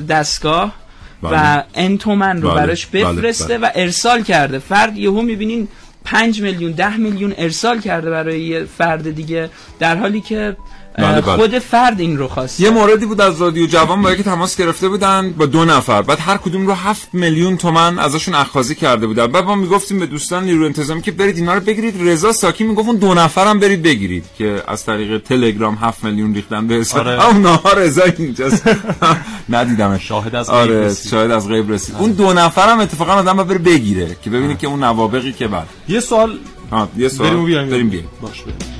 [0.08, 0.74] دستگاه
[1.22, 4.58] و ان تومن رو براش بفرسته و ارسال کرده.
[4.58, 5.68] فرد یهو می‌بینین
[6.04, 10.56] 5 میلیون 10 میلیون ارسال کرده برای یه فرد دیگه در حالی که
[10.98, 11.36] بله بله.
[11.36, 14.88] خود فرد این رو خواست یه موردی بود از رادیو جوان با که تماس گرفته
[14.88, 16.02] بودن با دو نفر.
[16.02, 19.26] بعد هر کدوم رو هفت میلیون تومن ازشون اخاذی کرده بودن.
[19.26, 21.94] بعد ما می‌گفتیم به دوستان نیرو انتظامی که برید اینا رو بگیرید.
[22.00, 26.66] رضا ساکی می‌گفت اون دو نفرم برید بگیرید که از طریق تلگرام هفت میلیون ریختن
[26.66, 27.26] به حساب آره.
[27.26, 28.70] اون نهار رضا اینجاست.
[29.48, 30.94] ندیدم شاهد از آره.
[31.10, 31.94] شاهد از غیب رسید.
[31.98, 35.66] اون دو نفرم اتفاقا آدم بره بگیره که ببینید که اون نوابقی که بعد.
[35.88, 36.38] یه سوال
[36.70, 37.30] ها یه سوال.
[37.30, 37.70] بریم بیایم.
[37.70, 38.08] بریم بیایم.
[38.20, 38.77] باش بریم.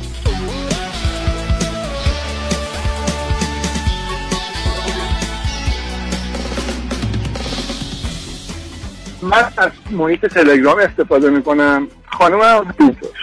[9.31, 11.88] من از محیط تلگرام استفاده می‌کنم.
[12.07, 12.75] خانم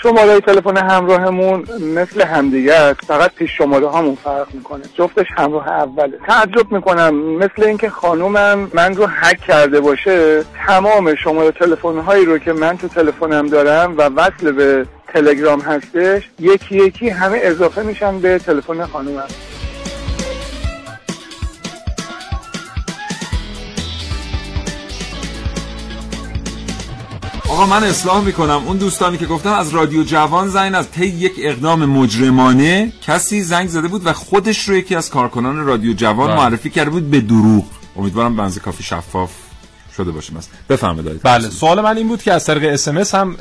[0.03, 1.65] شماره تلفن همراهمون
[1.95, 2.99] مثل همدیگه است.
[3.07, 4.83] فقط پیش شماره هامون فرق می‌کنه.
[4.93, 6.17] جفتش همراه اوله.
[6.27, 7.15] تعجب می‌کنم.
[7.15, 12.77] مثل اینکه خانومم من رو هک کرده باشه تمام شماره تلفن هایی رو که من
[12.77, 18.85] تو تلفنم دارم و وصل به تلگرام هستش یکی یکی همه اضافه میشن به تلفن
[18.85, 19.27] خانومم.
[27.49, 28.63] آقا من اصلاح می‌کنم.
[28.67, 33.69] اون دوستانی که گفتم از رادیو جوان زنگ از طی یک اقدام مجرمانه کسی زنگ
[33.69, 36.37] زده بود و خودش رو یکی از کارکنان رادیو جوان بله.
[36.37, 37.65] معرفی کرده بود به دروغ.
[37.95, 39.31] امیدوارم بنز کافی شفاف
[39.97, 40.33] شده باشه.
[40.33, 41.21] مثلا بفرمایید.
[41.23, 41.49] بله.
[41.49, 43.37] سوال من این بود که از طریق SMS هم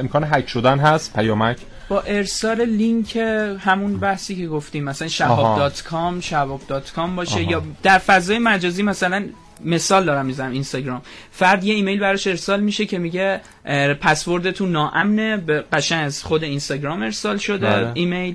[0.00, 1.56] امکان هک شدن هست پیامک؟
[1.88, 3.16] با ارسال لینک
[3.60, 7.50] همون بحثی که گفتیم مثلا شهاب dot com شهاب dot com باشه آها.
[7.50, 9.24] یا در فضای مجازی مثلا
[9.64, 13.40] مثال دارم می‌زنم اینستاگرام فرد یه ایمیل براش ارسال میشه که میگه
[14.00, 17.90] پسوردتون ناامنه به قشنگ از خود اینستاگرام ارسال شده بله.
[17.94, 18.34] ایمیل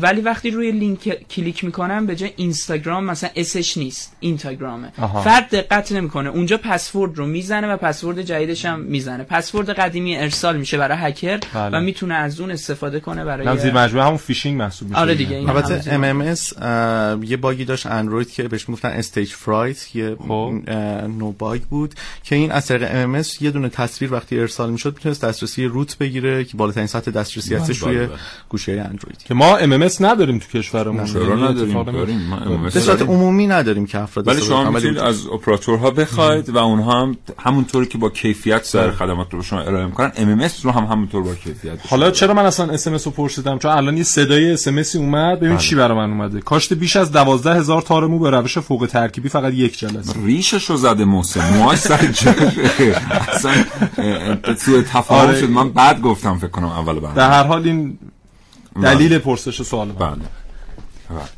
[0.00, 4.92] ولی وقتی روی لینک کلیک می‌کنم به جای اینستاگرام مثلا اینستاگرام نیست اینستاگرامه.
[4.98, 5.20] آها.
[5.20, 6.28] فرد دقت نمی‌کنه.
[6.28, 9.24] اونجا پسورد رو می‌زنه و پسورد جدیدش هم می‌زنه.
[9.24, 11.78] پسورد قدیمی ارسال میشه برای هکر بله.
[11.78, 15.00] و می‌تونه از اون استفاده کنه برای نه زیر مجموعه همون فیشینگ محسوب میشه.
[15.00, 19.96] آره دیگه، این البته همه MMS اه، یه باگی داشت اندروید که بهش می‌گفتن Stagefright
[19.96, 24.70] یه اه، نو باگ بود که این از طریق MMS یه دونه تصویر وقتی ارسال
[24.70, 28.16] می‌شد می‌تونست دسترسی root بگیره که بالاترین سطح دسترسی بله، هستش بله، روی بله.
[28.48, 31.04] گوشی اندروید که ما MMS نداریم تو کشورمون.
[31.04, 32.20] چرا یعنی نداریم؟ داریم.
[32.20, 36.58] ما MMS به صورت عمومی نداریم که افراد ولی شما می‌تونید از اپراتورها بخواید و
[36.58, 40.70] اونها هم همونطوری که با کیفیت سر خدمات رو به شما ارائه می‌کنن MMS رو
[40.70, 44.52] هم همونطور با کیفیت حالا چرا من اصلا SMS رو پرسیدم؟ چون الان یه صدای
[44.52, 45.36] SMS اومد.
[45.36, 45.58] ببین بله.
[45.58, 46.40] چی برای من اومده.
[46.40, 50.12] کاشت بیش از دوازده هزار تار مو به روش فوق ترکیبی فقط یک جلسه.
[50.24, 51.54] ریششو زده محسن.
[51.54, 51.98] موهاش سر
[53.32, 53.52] اصلا
[54.56, 55.40] سوء تفاهم آره.
[55.40, 55.50] شد.
[55.50, 57.14] من بعد گفتم فکر کنم اول برنامه.
[57.14, 57.98] در هر حال این
[58.82, 59.92] دلیل پرسش سوال.
[59.92, 60.08] بله.
[60.08, 60.20] بله.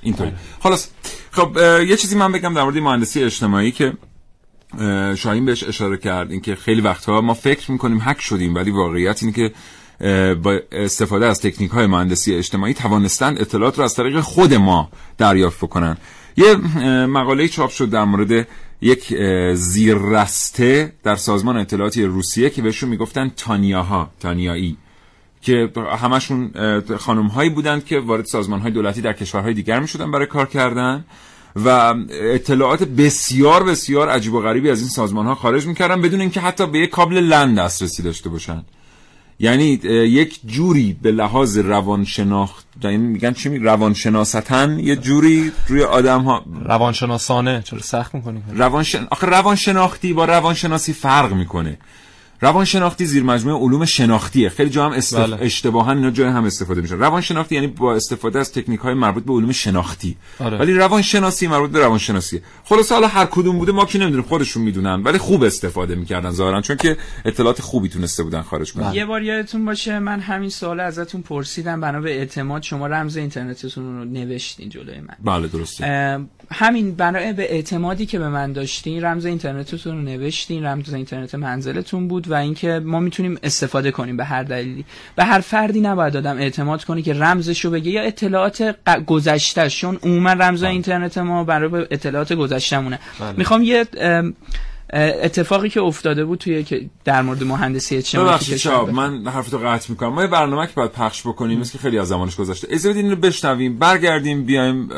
[0.03, 0.33] اینطوری.
[0.61, 0.88] خلاص
[1.31, 1.57] خب
[1.88, 3.92] یه چیزی من بگم در مورد مهندسی اجتماعی که
[4.79, 9.22] اه، شاهین بهش اشاره کرد اینکه خیلی وقتها ما فکر می‌کنیم هک شدیم ولی واقعیت
[9.22, 9.53] اینه که
[10.35, 15.59] با استفاده از تکنیک های مهندسی اجتماعی توانستن اطلاعات رو از طریق خود ما دریافت
[15.59, 15.96] بکنن.
[16.37, 16.57] یه
[17.07, 18.46] مقاله چاپ شد در مورد
[18.81, 19.14] یک
[19.55, 24.76] زیررسته در سازمان اطلاعاتی روسیه که بهشون می‌گفتن تانیاها تانیایی.
[25.42, 26.50] که همشون
[26.98, 30.46] خانم هایی بودند که وارد سازمان های دولتی در کشورهای دیگر می شدن برای کار
[30.46, 31.05] کردن
[31.57, 36.40] و اطلاعات بسیار بسیار عجیب و غریبی از این سازمان ها خارج می‌کردن بدون اینکه
[36.40, 38.64] حتی به یک کابل لند دسترسی داشته باشن.
[39.42, 46.22] یعنی یک جوری به لحاظ روانشناخت یعنی میگن چی می روانشناستن یه جوری روی آدم
[46.22, 49.07] ها روانشناسانه چرا سخت می‌کنی؟ روانشن...
[49.11, 51.79] آخه روانشناختی با روانشناسی فرق می‌کنه.
[52.40, 54.48] روانشناختی زیر مجموعه علوم شناختیه.
[54.48, 55.18] خیلی جا هم استف...
[55.18, 55.37] بله.
[55.40, 56.94] اشتباها اینا جای هم استفاده میشه.
[56.94, 60.16] روانشناختی یعنی با استفاده از تکنیک های مربوط به علوم شناختی.
[60.38, 60.59] آره.
[60.59, 65.03] ولی روانشناسی مربوط به روانشناسیه خلاص حالا هر کدوم بوده ما که نمی‌دونیم خودشون می‌دونن
[65.03, 68.94] ولی خوب استفاده می‌کردن ظاهرا چون که اطلاعات خوبی تونسته بودن خارج کنن.
[68.94, 73.98] یه بار یادتون باشه من همین سوال ازتون پرسیدم بنا به اعتماد شما رمز اینترنتتون
[73.98, 75.16] رو نوشتین جلوی من.
[75.24, 76.20] بله درسته.
[76.53, 82.09] همین بنا به اعتمادی که به من داشتین رمز اینترنتتون رو نوشتین رمز اینترنت منزلتون
[82.09, 84.85] بود و اینکه ما می‌تونیم استفاده کنیم به هر دلیلی.
[85.17, 89.81] به هر فردی نباید آدم اعتماد کنه که رمزش رو بگه یا اطلاعات ق- گذشتهش
[89.81, 92.99] چون عموما رمز اینترنت ما برای به اطلاعات گذشتهمونه.
[93.21, 93.33] بله.
[93.37, 93.87] می‌خوام یه
[94.92, 100.09] اتفاقی که افتاده بود توی که در مورد مهندسی اجتماعی شاب من حرفتو قطع می‌کنم.
[100.09, 102.68] ما یه برنامه که باید پخش بکنیم مثل که خیلی از زمانش گذشته.
[102.70, 104.88] اجازه بدین اینو بشنویم برگردیم بیایم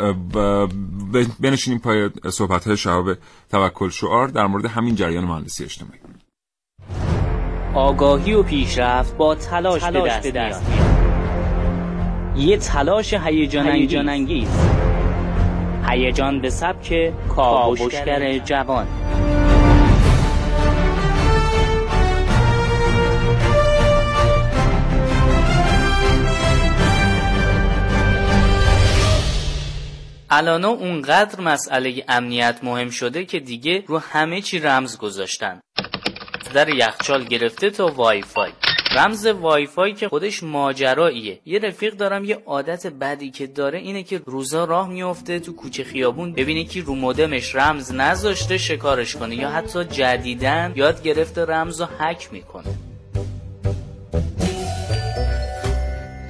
[1.41, 3.15] بنشینیم پای صحبت های شهاب
[3.51, 5.99] توکل شعار در مورد همین جریان مهندسی اجتماعی.
[7.75, 10.63] آگاهی و پیشرفت با تلاش, به دست, میاد.
[12.37, 14.49] یه تلاش هیجان هیجان انگیز
[15.89, 18.87] هیجان به سبک کاوشگر جوان.
[30.35, 35.61] الانا اونقدر مسئله امنیت مهم شده که دیگه رو همه چی رمز گذاشتن.
[36.55, 38.53] در یخچال گرفته تا وای فای
[38.97, 41.41] رمز وای فای که خودش ماجراییه.
[41.47, 45.85] یه رفیق دارم یه عادت بدی که داره اینه که روزا راه میفته تو کوچه
[45.85, 51.81] خیابون ببینه که رو مودمش رمز نذاشته شکارش کنه یا حتی جدیدا یاد گرفته رمز
[51.81, 52.75] رو هک می‌کنه.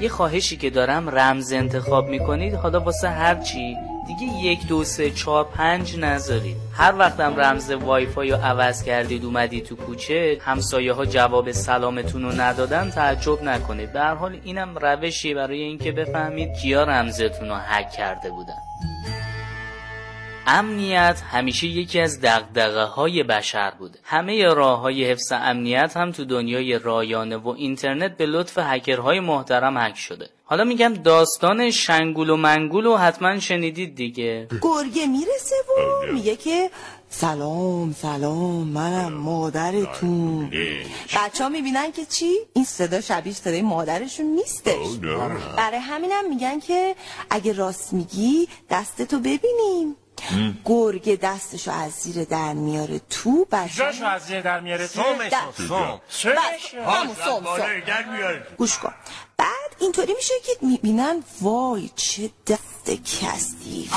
[0.01, 3.77] یه خواهشی که دارم رمز انتخاب می‌کنید؟ حالا واسه هر چی؟
[4.23, 6.57] دیگه یک دو سه چهار پنج نذارید.
[6.77, 12.23] هر وقتم رمز وای فای رو عوض کردید اومدی تو کوچه همسایه ها جواب سلامتون
[12.23, 13.93] رو ندادن تعجب نکنید.
[13.93, 18.59] در حال اینم روشی برای اینکه بفهمید کیا رمزتون رو هک کرده بودن.
[20.47, 23.99] امنیت همیشه یکی از دقدقه های بشر بوده.
[24.05, 29.77] همه راه های حفظ امنیت هم تو دنیای رایانه و اینترنت به لطف هکرهای محترم
[29.77, 30.29] هک شده.
[30.53, 34.49] حالا میگم داستان شنگول و منگول و حتما شنیدید دیگه.
[34.63, 36.71] گرگه می‌رسه و میگه که
[37.11, 40.53] سلام سلام منم مادرتون.
[41.17, 44.87] بچه ها می‌بینن که چی؟ این صدا شبیه صدای مادرشون نیستش.
[45.57, 46.97] برای همینم میگن که
[47.31, 49.97] اگه راست میگی دستتو ببینیم.
[50.65, 54.89] گرگ دستشو از زیر در میاره تو بچه از زیر در میاره.
[54.89, 55.03] تو
[55.59, 56.01] سوم
[56.87, 57.45] همون سوم
[58.57, 58.95] گوش کن.
[59.43, 63.89] بعد اینطوری میشه که می‌بینن وای چه دست کستی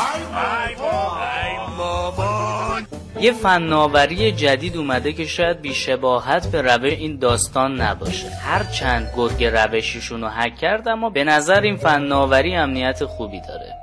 [3.22, 8.30] یه فناوری جدید اومده که شاید بیشباهت به روش این داستان نباشه.
[8.30, 13.74] هرچند گرگ روشیشون رو حک کرد اما به نظر این فناوری امنیت خوبی داره.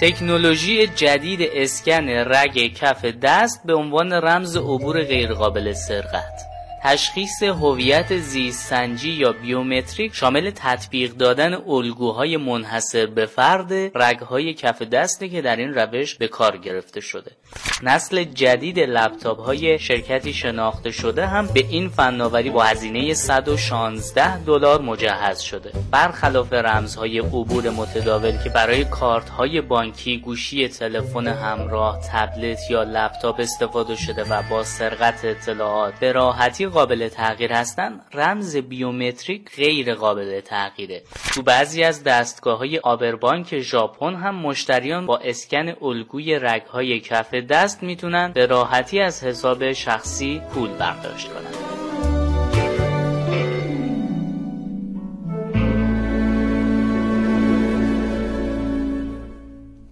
[0.00, 6.47] تکنولوژی جدید اسکن رگ کف دست به عنوان رمز عبور غیرقابل سرقت.
[6.82, 14.82] تشخیص هویت زیست سنجی یا بیومتریک شامل تطبیق دادن الگوهای منحصر به فرد رگهای کف
[14.82, 17.30] دسته که در این روش به کار گرفته شده.
[17.82, 24.80] نسل جدید لپتاپ های شرکتی شناخته شده هم به این فناوری با هزینه 116 دلار
[24.80, 25.72] مجهز شده.
[25.90, 33.40] برخلاف رمزهای عبور متداول که برای کارت های بانکی گوشی تلفن همراه تبلت یا لپتاپ
[33.40, 40.40] استفاده شده و با سرقت اطلاعات به راحتی قابل تغییر هستن رمز بیومتریک غیر قابل
[40.40, 41.02] تغییره.
[41.34, 47.34] تو بعضی از دستگاه های آبربانک ژاپن هم مشتریان با اسکن الگوی رگ های کف
[47.40, 51.68] دست می‌تونن به راحتی از حساب شخصی پول برداشت کنن.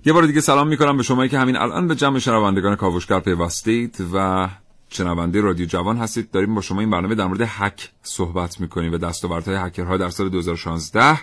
[0.06, 3.96] یه بار دیگه سلام می‌کنم به شما که همین الان به جمع شنوندگان کاوشگر پیوستید
[4.14, 4.48] و
[4.88, 6.30] شنونده رادیو جوان هستید.
[6.30, 10.28] داریم با شما این برنامه در مورد هک صحبت می‌کنیم و دستاوردهای هکرها در سال
[10.28, 11.18] 2016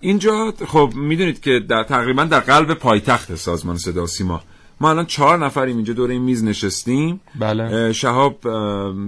[0.00, 4.42] اینجا خب می‌دونید که در تقریبا در قلب پایتخت سازمان صدا سیما
[4.80, 7.20] ما الان چهار نفریم اینجا دور این میز نشستیم.
[7.40, 7.92] بله.
[7.92, 8.46] شهاب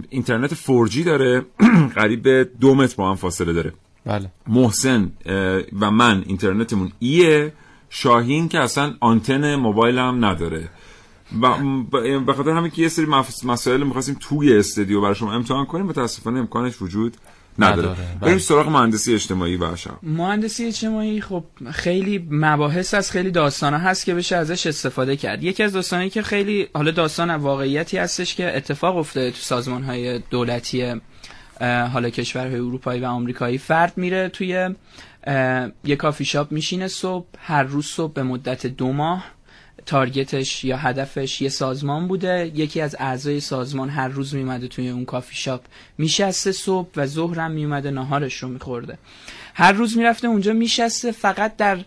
[0.09, 1.45] اینترنت 4G داره.
[1.97, 3.73] قریب به دو متر با هم فاصله داره.
[4.07, 4.31] بله.
[4.47, 5.13] محسن
[5.81, 7.53] و من اینترنتمون ایه.
[7.91, 10.69] شاهین که اصلا آنتن موبایل هم نداره.
[12.27, 13.07] به خاطر همین که یه سری
[13.45, 17.17] مسائل می‌خواستیم توی استودیو برای شما امتحان کنیم متاسفانه امکانش وجود
[17.59, 17.97] نداره.
[18.21, 24.15] بریم سراغ مهندسی اجتماعی باشم مهندسی اجتماعی خب خیلی مباحث از خیلی داستان هست که
[24.15, 25.43] بشه ازش استفاده کرد.
[25.45, 30.19] یکی از داستانی که خیلی حالا داستان واقعیتی هستش که اتفاق افتاده تو سازمان های
[30.19, 31.01] دولتی
[31.93, 34.69] حالا کشورهای اروپایی و آمریکایی فرد میره توی
[35.85, 39.25] یه کافی شاپ میشینه صبح هر روز صبح به مدت دو ماه
[39.89, 42.53] تارگتش یا هدفش یه سازمان بوده.
[42.55, 45.61] یکی از اعضای سازمان هر روز میومده توی اون کافی شاپ.
[45.99, 48.99] میشسته صبح و ظهرم میومده ناهارش رو میخورده.
[49.55, 51.79] هر روز می‌رفته اونجا میشسته فقط در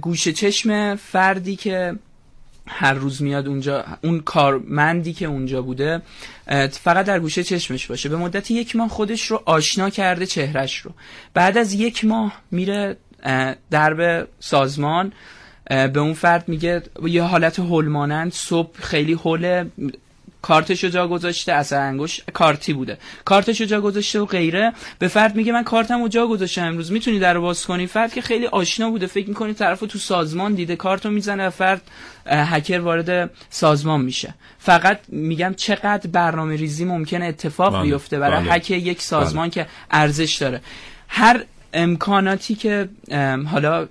[0.00, 1.94] گوشه چشم فردی که
[2.66, 6.02] هر روز میاد اونجا اون کارمندی که اونجا بوده
[6.70, 8.08] فقط در گوشه چشمش باشه.
[8.08, 10.92] به مدت یک ماه خودش رو آشنا کرده چهرش رو.
[11.34, 12.96] بعد از یک ماه میره
[13.70, 15.12] درب سازمان
[15.70, 19.66] به اون فرد میگه یه حالت هولمانند صبح خیلی هوله
[20.42, 25.52] کارتشو جا گذاشته اثر انگوش کارتی بوده کارتشو جا گذاشته و غیره به فرد میگه
[25.52, 29.28] من کارتمو جا گذاشتم امروز می‌تونی در باز کنی فرد که خیلی آشنا بوده فکر
[29.28, 31.82] می‌کنی طرفو تو سازمان دیده کارتو می‌زنه و فرد
[32.26, 37.82] هکر وارد سازمان میشه فقط میگم چقدر برنامه ریزی ممکنه اتفاق بله.
[37.82, 38.52] بیفته برای بله.
[38.52, 39.64] هک یک سازمان بله.
[39.64, 40.60] که ارزش داره
[41.08, 42.88] هر امکاناتی که
[43.46, 43.88] حالا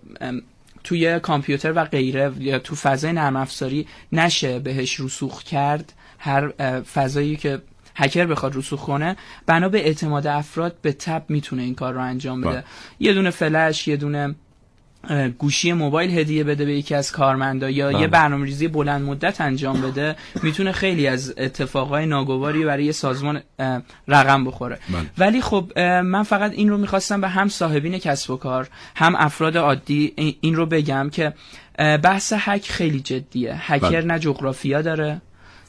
[0.90, 6.50] توی کامپیوتر و غیره یا تو فضای نرم افزاری نشه بهش رسوخ کرد هر
[6.82, 7.62] فضایی که
[7.96, 9.16] هکر بخواد رسوخ کنه
[9.46, 12.64] بنا به اعتماد افراد به تب می‌تونه این کار رو انجام بده.
[13.00, 14.36] یه دونه فلش یه دونه
[15.38, 19.82] گوشی موبایل هدیه بده به یکی از کارمندا یا یه برنامه ریزی بلند مدت انجام
[19.82, 23.41] بده می‌تونه خیلی از اتفاقای ناگواری برای یه سازمان
[24.08, 24.80] رقم بخوره.
[24.89, 25.06] بله.
[25.18, 29.58] ولی خب من فقط این رو می‌خواستم به هم صاحبین کسب و کار هم افراد
[29.58, 31.34] عادی این رو بگم که
[31.78, 33.74] بحث هک خیلی جدیه.
[33.74, 34.02] هکر بله.
[34.02, 35.22] نه جغرافیا داره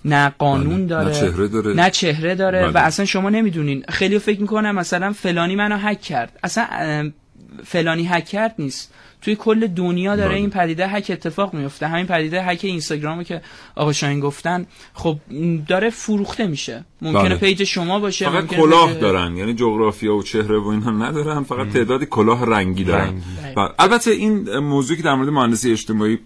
[0.05, 0.87] نه قانون بله.
[0.87, 1.75] داره نه چهره داره.
[1.75, 3.85] نه چهره داره و اصلا شما نمی‌دونین.
[3.89, 6.39] خیلی فکر می‌کنم مثلا فلانی منو هک کرد.
[6.43, 7.13] اصلا
[7.65, 8.95] فلانی هک کرد نیست.
[9.23, 10.39] توی کل دنیا داره بله.
[10.39, 13.41] این پدیده هک اتفاق میفته همین پدیده هک اینستاگرامو که
[13.77, 15.19] آقا شاهین گفتن خب
[15.69, 17.37] داره فروخته میشه ممکنه بله.
[17.37, 22.05] پیج شما باشه فقط کلاه دارن یعنی جغرافیا و چهره و اینا ندارن فقط تعداد
[22.05, 23.21] کلاه رنگی دارن رنگی.
[23.57, 26.19] و البته این موضوعی که در مورد مهندسی اجتماعی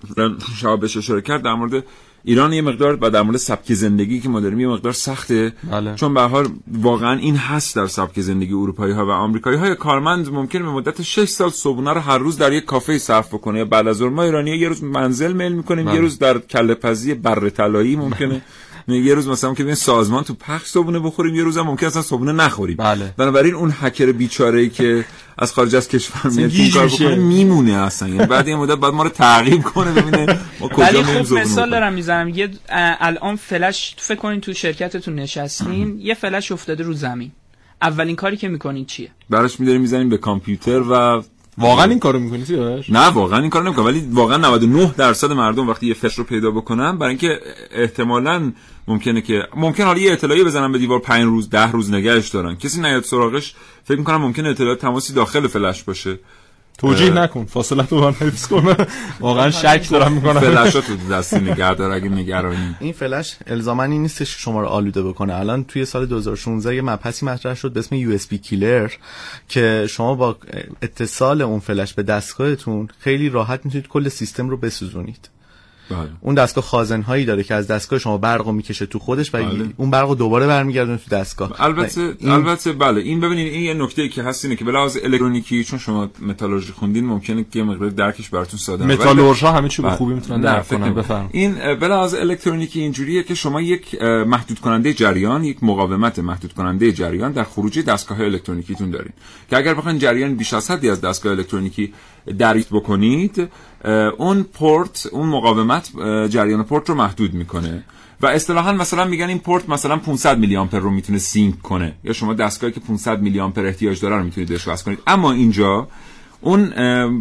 [0.61, 1.85] شما بهش اشاره کرد در مورد
[2.25, 5.95] ایران یه مقدار و در مورد سبک زندگی که ما داریم یه مقدار سخته بله.
[5.95, 10.33] چون به حال واقعا این هست در سبک زندگی اروپایی ها و آمریکایی های کارمند
[10.33, 13.65] ممکن به مدت 6 سال صبحونه رو هر روز در یک کافه صرف بکنه یا
[13.65, 15.95] بعد از ظهر ما ایرانی یه روز منزل میل می‌کنیم بله.
[15.95, 18.43] یه روز در کله پزی بره طلایی ممکنه
[18.89, 22.03] یه روز مثلا که بیاین سازمان تو پخش صبحونه بخوریم یه روز هم ممکن اصلا
[22.03, 23.15] صبحونه نخوریم بله.
[23.17, 25.05] بنابراین اون هکر بیچاره ای که
[25.39, 26.87] از خارج از کشور میاد کار.
[26.87, 30.41] بکنه میمونه اصلا یعنی بعد یه مدت بعد ما رو تعقیب کنه ببینه
[30.79, 31.71] ولی خب صبحونه مثال.
[31.71, 32.29] دارم می‌زنم.
[32.29, 32.51] یه
[33.01, 37.33] الان فلش فکر کنین تو شرکتتون نشستین یه فلش افتاده رو زمین.
[37.83, 41.23] اولین کاری که می‌کنین چیه؟ براش میداریم می‌زنیم به کامپیوتر و
[41.59, 43.85] واقعا این کارو می‌کنی سیاوش؟ نه واقعا این کار نمی‌کنم.
[43.85, 47.41] ولی واقعا 99 درصد مردم وقتی یه فش رو پیدا بکنن برای اینکه
[47.71, 48.53] احتمالاً
[48.89, 52.57] ممکنه که ممکن حالا یه اطلاعی بزنن به دیوار 5 روز 10 روز نگهش دارن.
[52.57, 53.55] کسی نیاد سراغش
[53.85, 56.19] فکر می‌کنم ممکنه اطلاعات تماسی داخل فلش باشه.
[56.79, 57.11] توجیه.
[57.11, 58.77] نکن فاصله تو من حفظ کن.
[59.21, 60.41] واقعا شک دارم می‌کنم.
[60.41, 62.77] فلشات رو دستی نگه دار اگه نگرانی.
[62.81, 65.35] این فلش الزامنی نیستش که شما رو آلوده بکنه.
[65.35, 68.91] الان توی سال 2016 یه مبحثی مطرح شد به اسم USB کیلر
[69.49, 70.37] که شما با
[70.83, 75.29] اتصال اون فلش به دستگاهتون خیلی راحت می‌تونید کل سیستم رو بسوزونید.
[75.91, 79.35] بله اون دستگاه خازن هایی داره که از دستگاه شما برق رو می‌کشه تو خودش
[79.35, 79.69] و بله.
[79.77, 83.75] اون برق رو دوباره برمیگردونه تو دستگاه البته این- البته بله این ببینید این یه
[83.75, 87.65] نکته ای که هست اینه که برد الکترونیکی چون شما متالورژی خوندین ممکنه که یه
[87.65, 89.01] مقدار درکش براتون ساده نباشه.
[89.01, 89.91] متالورژها همه چی به.
[89.91, 95.65] خوبی می‌تونن درک کنن این برد الکترونیکی اینجوریه که شما یک محدود کننده جریان یک
[95.65, 99.13] مقاومت محدود کننده جریان در خروجی دستگاه الکترونیکیتون دارین
[99.51, 101.93] که اگر بخواید جریان بیش از حدی از دستگاه الکترونیکی
[102.39, 103.49] دریافت بکنید
[104.19, 105.91] اون پورت اون مقاومت
[106.29, 107.85] جریان پورت رو محدود می‌کنه.
[108.21, 111.93] و اصطلاحا مثلا میگن این پورت مثلا 500 میلی آمپر رو می‌تونه سینک کنه.
[112.05, 114.99] یا شما دستگاهی که 500 میلی آمپر احتیاج داره رو می‌تونید بهش کنید.
[115.07, 115.89] اما اینجا
[116.41, 116.73] اون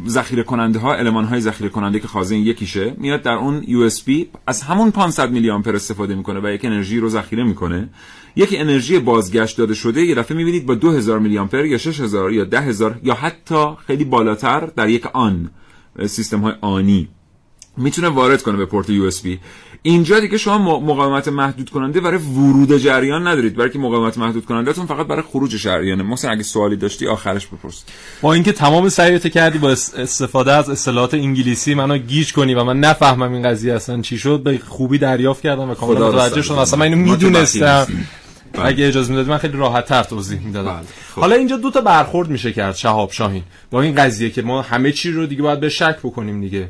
[0.07, 4.61] ذخیره کننده ها المان های ذخیره کننده که خازن یکیشه میاد در اون USB از
[4.61, 7.89] همون 500 میلی آمپر استفاده می‌کنه و یک انرژی رو ذخیره می‌کنه.
[8.35, 12.43] یک انرژی بازگشت داده شده یه دفعه می‌بینید با 2000 میلی آمپر یا 6000 یا
[12.45, 15.49] 10000 یا حتی خیلی بالاتر در یک آن.
[16.07, 17.07] سیستم های آنی
[17.77, 19.39] می‌تونه وارد کنه به پورت USB.
[19.81, 23.55] اینجا دیگه شما مقاومت محدود کننده برای ورود جریان ندارید.
[23.55, 26.03] برای که مقاومت محدود کننده تون فقط برای خروج جریانه.
[26.03, 27.83] مثلا اگه سوالی داشتی آخرش بپرس.
[28.21, 32.63] با اینکه تمام سعیت کردی با اس- استفاده از اصطلاحات انگلیسی منو گیج کنی و
[32.63, 36.57] من نفهمم این قضیه اصلا چی شد به خوبی دریافت کردم و کاملا متوجه شدم.
[36.57, 37.87] اصلا من اینو می‌دونستم.
[38.53, 38.65] بله.
[38.65, 40.73] اگه اجازه می‌دادی من خیلی راحت تر توضیح می‌دادم.
[40.73, 41.21] بله، خب.
[41.21, 43.43] حالا اینجا دو تا برخورد میشه کرد شهاب شاهین.
[43.71, 46.69] با این قضیه که ما همه چی رو دیگه باید به شک بکنیم دیگه.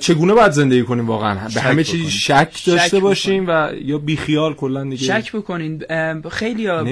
[0.00, 2.10] چگونه باید زندگی کنیم واقعا؟ به همه چی بکنیم.
[2.10, 4.96] شک داشته شک باشیم و یا بیخیال کلا دیگه.
[4.96, 5.82] شک بکنین.
[6.30, 6.86] خیلی کرد.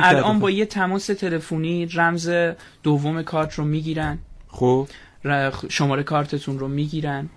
[0.00, 0.38] الان.
[0.38, 2.30] با یه تماس تلفنی رمز
[2.82, 4.18] دوم کارت رو می‌گیرن.
[4.48, 4.88] خب.
[5.68, 7.28] شماره کارتتون رو می‌گیرن.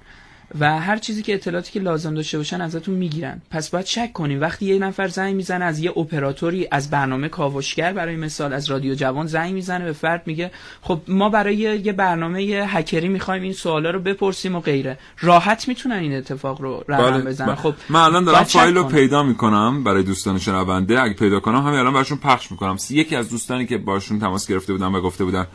[0.60, 3.42] و هر چیزی که اطلاعاتی که لازم داشته باشن ازتون می‌گیرن.
[3.52, 4.42] پس باید شک کنیم.
[4.42, 8.96] وقتی یه نفر زنگ می‌زنه از یه اپراتوری از برنامه کاوشگر برای مثال از رادیو
[8.96, 13.92] جوان زنگ می‌زنه به فرد میگه خب ما برای یه برنامه هکری می‌خوایم این سوالا
[13.92, 15.00] رو بپرسیم و غیره.
[15.22, 17.48] راحت می‌تونن این اتفاق رو رقم بزنن.
[17.48, 17.56] بله.
[17.56, 18.84] خب من الان دارم فایل رو.
[18.84, 21.02] پیدا می‌کنم برای دوستان شنونده.
[21.02, 22.78] اگه پیدا کنم همین الان براشون پخش می‌کنم.
[22.90, 25.48] یکی از دوستانی که باشون تماس گرفته بودم و گفته بودن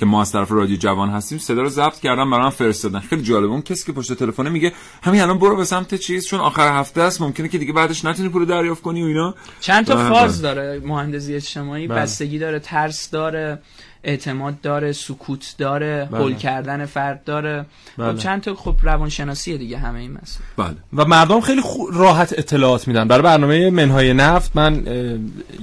[0.00, 3.52] که ما از طرف رادیو جوان هستیم صدا رو ضبط کردم برام فرستادن خیلی جالبه.
[3.52, 4.72] اون کسی که پشت تلفن میگه
[5.02, 8.28] همین الان برو به سمت چیز چون آخر هفته است ممکنه که دیگه بعدش نتونی
[8.28, 9.34] پول دریافت کنی و اینا.
[9.60, 10.08] چند تا بله.
[10.08, 11.86] فاز داره مهندسی اجتماعی.
[11.86, 12.00] بله.
[12.00, 13.58] بستگی داره ترس داره.
[14.04, 16.20] اعتماد داره سکوت داره بله.
[16.20, 17.66] هول کردن فرد داره
[17.98, 18.12] بله.
[18.12, 22.38] خب چند تا خب روانشناسی دیگه همه این مسئله بله و مردم خیلی خو- راحت
[22.38, 24.94] اطلاعات میدن برای برنامه منهای نفت من اه،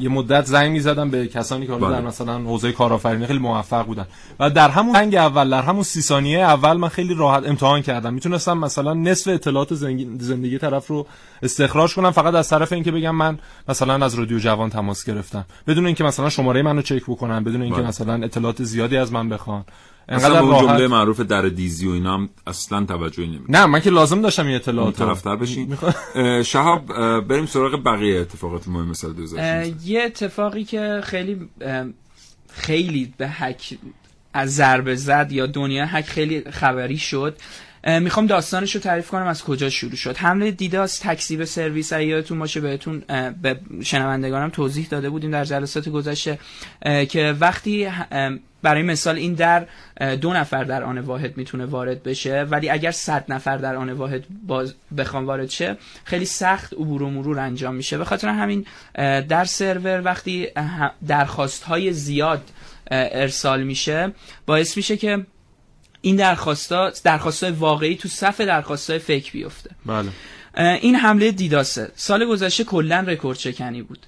[0.01, 1.91] یه مدت زنگ می‌زدم به کسانی که بله.
[1.91, 4.05] در مثلا حوزه کارآفرینی خیلی موفق بودن
[4.39, 8.13] و در همون زنگ اول در همون سی ثانیه اول من خیلی راحت امتحان کردم
[8.13, 11.07] می‌تونستم مثلا نصف اطلاعات زنگ- زندگی طرف رو
[11.43, 15.85] استخراج کنم فقط از طرف اینکه بگم من مثلا از رادیو جوان تماس گرفتم بدون
[15.85, 17.88] اینکه مثلا شماره منو چک بکنن بدون اینکه بله.
[17.88, 19.65] مثلا اطلاعات زیادی از من بخوان.
[20.09, 23.65] اصلا انقدر به اون جمله معروف در دیزی و اینا هم اصلا توجهی نمی‌کنه نه
[23.65, 24.95] من که لازم داشتم این اطلاعات.
[24.95, 25.78] طرفتر بشین.
[26.43, 26.86] شهاب
[27.19, 31.49] بریم سراغ بقیه اتفاقات مهم سال 2016 اه، یه اتفاقی که خیلی
[32.53, 33.78] خیلی به حک
[34.34, 37.38] از ضربه زد یا دنیا حک خیلی خبری شد.
[37.84, 40.17] می‌خوام داستانش رو تعریف کنم از کجا شروع شد.
[40.17, 43.03] حمله دیداس تکذیب سرویس یادتون باشه بهتون
[43.41, 46.39] به شنوندگانم توضیح داده بودیم در جلسات گذشته
[47.09, 47.88] که وقتی
[48.61, 49.67] برای مثال این در
[50.21, 54.23] دو نفر در آن واحد می‌تونه وارد بشه ولی اگر صد نفر در آن واحد
[54.47, 57.97] باز بخوام وارد شه خیلی سخت عبور و مرور انجام میشه.
[57.97, 58.65] به خاطر همین
[59.28, 60.47] در سرور وقتی
[61.07, 62.41] درخواست های زیاد
[62.91, 64.11] ارسال میشه
[64.45, 65.25] باعث میشه که
[66.01, 69.69] این درخواستا درخواست واقعی تو صف درخواست فکر بیفته.
[69.85, 70.09] بله.
[70.57, 71.91] این حمله DDoS ه.
[71.95, 73.99] سال گذشته کلا رکورد شکنی بود.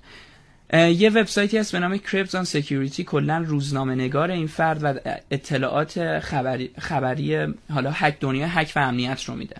[0.73, 4.93] یه وبسایتی هست به نام Krebs on Security کلا روزنامه نگار این فرد و
[5.31, 7.37] اطلاعات خبری, خبری
[7.73, 9.55] حالا هک دنیا هک و امنیت رو میده.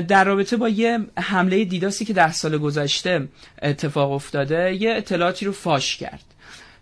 [0.00, 3.28] در رابطه با یه حمله DDoS ی که ده سال گذشته
[3.62, 6.24] اتفاق افتاده یه اطلاعاتی رو فاش کرد.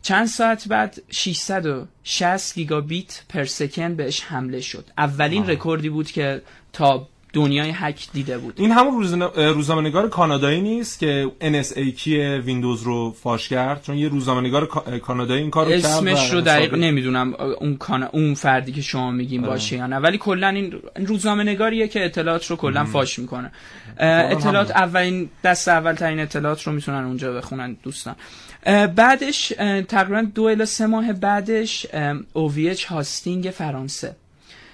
[0.07, 5.51] چند ساعت بعد 660 گیگابیت per second بهش حمله شد اولین آه.
[5.51, 6.43] رکوردی بود که
[6.73, 8.55] تا دنیای هک دیده بود.
[8.57, 9.03] این همون
[9.37, 12.09] روزنامه نگار کانادایی نیست که NSA
[12.45, 14.67] ویندوز رو فاش کرد؟ چون یه روزنامه نگار
[14.99, 17.79] کانادایی این کارو کرد اسمش رو دقیق نمی‌دونم اون
[18.13, 19.97] اون فردی که شما میگیم باشه یا نه.
[19.97, 20.75] ولی کلا این
[21.07, 23.53] روزنامه نگاریه که اطلاعات رو کلا فاش می‌کنه.
[23.99, 28.15] اطلاعات اولین دست اول ترین اطلاعات رو می‌تونن اونجا بخونن دوستان.
[28.97, 29.53] بعدش
[29.89, 31.87] تقریبا دو الی سه ماه بعدش
[32.35, 34.17] OVH hosting فرانسه.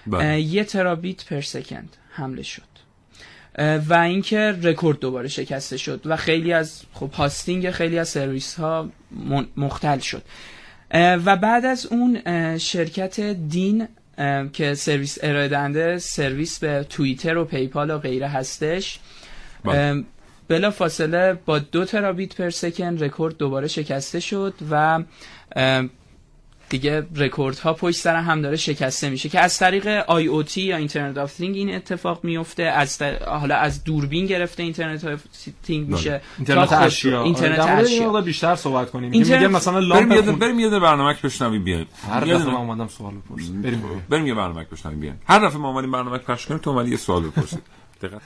[0.07, 0.41] بله.
[0.41, 2.63] یه ترابیت per second حمله شد
[3.89, 8.89] و اینکه رکورد دوباره شکسته شد و خیلی از خب hosting خیلی از سرویس ها
[9.57, 10.23] مختل شد
[10.95, 12.19] و بعد از اون
[12.59, 13.89] شرکت Dyn
[14.53, 18.99] که سرویس ارائه دهنده سرویس به توییتر و PayPal و غیره هستش
[19.65, 20.05] بله.
[20.49, 25.03] بلا فاصله با دو ترابیت per second رکورد دوباره شکسته شد و
[26.73, 31.19] دیگه رکورد ها پشت سر هم داره شکسته میشه که از طریق IoT یا Internet
[31.19, 32.63] of Thing این اتفاق میفته.
[32.63, 35.21] از حالا از دوربین گرفته Internet of
[35.63, 36.11] Thing میشه.
[36.11, 36.21] بله.
[36.39, 37.23] اینترنت اشیا.
[37.23, 38.21] اینترنت اشیا.
[38.21, 39.13] بیشتر صحبت کنیم.
[39.13, 39.43] اینترنت...
[39.43, 41.87] میگه مثلا لامپ بریم بریم یاد برنامه بشنویم بیایم.
[42.11, 45.21] هر دفعه ما اومدم سوال بپرسیم بریم بریم یه برنامه بشنویم بیایم.
[45.27, 47.63] هر دفعه ما اومدیم برنامه پخش کنیم تو اومدی یه سوال بپرسید.
[48.03, 48.23] دقت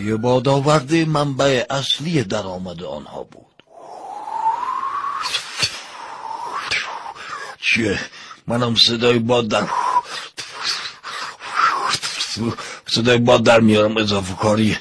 [0.00, 3.46] های بادآورده منبع اصلی درآمد آنها بود.
[7.60, 7.98] چیه؟
[8.46, 9.62] منم صدای باد در
[12.86, 14.76] صدای باد در میارم اضافه کاری.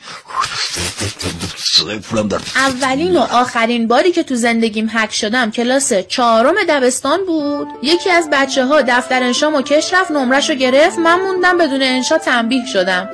[2.55, 7.67] اولین و آخرین باری که تو زندگیم حک شدم کلاس چهارم دبستان بود.
[7.83, 11.81] یکی از بچه ها دفتر انشام و کش رفت نمرش رو گرفت من موندم بدون
[11.81, 13.09] انشا تنبیه شدم.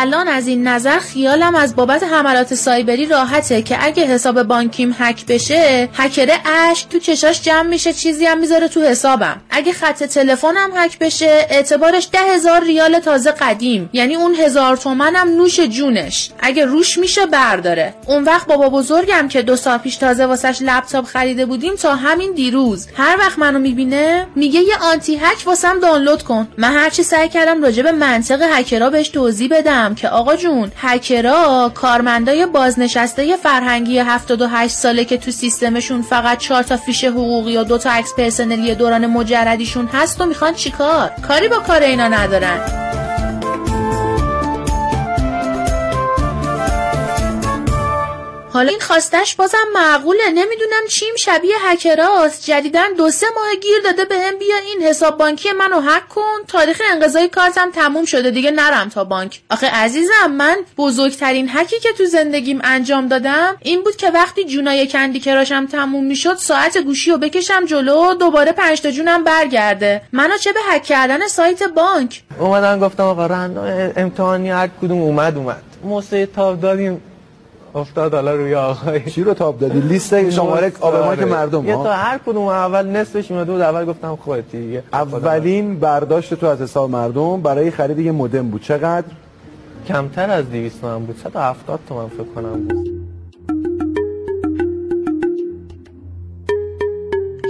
[0.00, 5.26] الان از این نظر خیالم از بابت حملات سایبری راحته که اگه حساب بانکیم هک
[5.26, 9.40] بشه هکره اش تو چشاش جمع میشه چیزی هم می‌ذاره تو حسابم.
[9.50, 13.90] اگه خط تلفنم هک بشه اعتبارش ده هزار ریال تازه قدیم.
[13.92, 16.30] یعنی اون هزار تومنم نوش جونش.
[16.40, 17.94] اگه روش میشه برداره.
[18.06, 22.32] اون وقت بابا بزرگم که دو سال پیش تازه واسش لپتاپ خریده بودیم تا همین
[22.32, 22.86] دیروز.
[22.96, 26.48] هر وقت منو می‌بینه میگه یه آنتی هک واسم دانلود کن.
[26.58, 29.87] من هرچی سعی کردم راجع به منطق هکرها بهش توضیح بدم.
[29.94, 36.76] که آقا جون هکرا کارمندای بازنشسته فرهنگی 78 ساله که تو سیستمشون فقط 4 تا
[36.76, 41.58] فیش حقوقی و دو تا عکس پرسنلی دوران مجردیشون هست و می‌خوان چیکار؟ کاری با
[41.58, 43.07] کار اینا ندارن.
[48.52, 50.28] حالا این خواستش بازم معقوله.
[50.28, 52.44] نمی‌دونم چیم شبیه هکراست.
[52.44, 56.44] جدیدن دو سه ماه گیر داده به هم بیا این حساب بانکی منو هک کن.
[56.48, 58.30] تاریخ انقضای کارتم تموم شده.
[58.30, 59.40] دیگه نرم تا بانک.
[59.50, 64.88] آخه عزیزم من بزرگترین هکی که تو زندگیم انجام دادم این بود که وقتی جونای
[64.88, 70.02] کندی کراشم تموم می‌شد ساعت گوشی رو بکشم جلو دوباره پنج تا جونم برگرده.
[70.12, 73.24] منو چه به هک کردن سایت بانک؟ اومدن گفتم آقا
[73.96, 75.62] امتحانی هر کدوم اومد اومد.
[75.84, 77.02] موسه تاب دادیم
[77.78, 79.00] افتاد حالا روی آقای.
[79.00, 83.30] چی رو تاب دادی؟ لیست شماره آب که مردم یه تا هر کدوم اول نصفش
[83.30, 84.82] میاد بود اول گفتم خودت دیگه.
[84.92, 88.62] اولین برداشت تو از حساب مردم برای خرید یه مودم بود.
[88.62, 89.06] چقدر؟
[89.88, 91.16] کمتر از 200 تومن بود.
[91.16, 93.17] 170 تومن فکر کنم بود.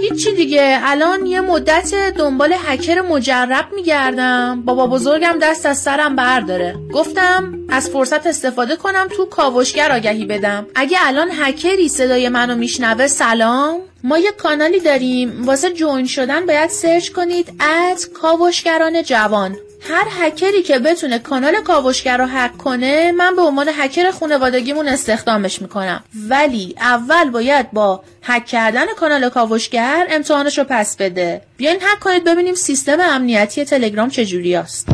[0.09, 0.79] هیچی دیگه.
[0.83, 4.61] الان یه مدت دنبال هکر مجرب میگردم.
[4.65, 6.75] بابا بزرگم دست از سرم برداره.
[6.93, 10.67] گفتم از فرصت استفاده کنم تو کاوشگر آگهی بدم.
[10.75, 13.79] اگه الان هکری صدای منو میشنوه سلام.
[14.03, 15.45] ما یه کانالی داریم.
[15.45, 19.55] واسه جوین شدن باید سرچ کنید ات کاوشگران جوان.
[19.81, 25.61] هر هکری که بتونه کانال کاوشگر رو هک کنه من به عنوان هکر خانوادگیمون استخدامش
[25.61, 26.03] می‌کنم.
[26.29, 31.41] ولی اول باید با هک کردن کانال کاوشگر امتحانش رو پس بده.
[31.57, 34.87] بیاین هک کنید ببینیم سیستم امنیتی تلگرام چجوری است.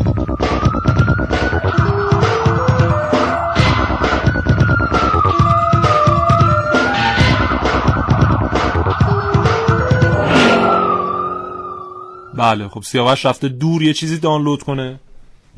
[12.36, 15.00] بله خب سیاوش رفته دور یه چیزی دانلود کنه.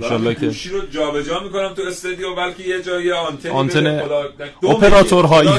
[0.02, 3.86] انشالله که گوشی رو جابجا می‌کنم تو استودیو بلکه یه جایی آنتن آنتن
[4.62, 5.50] اپراتورهایی.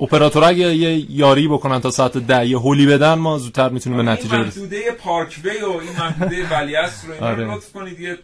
[0.00, 4.02] اپراتور اگه یه یاری بکنن تا ساعت ده یه هولی بدن ما زودتر می‌تونیم به
[4.02, 4.62] نتیجه برسیم.
[4.62, 7.54] محدوده پارک وی و این محدوده ولیعصر رو این آره.
[7.54, 8.18] لطف کنید یه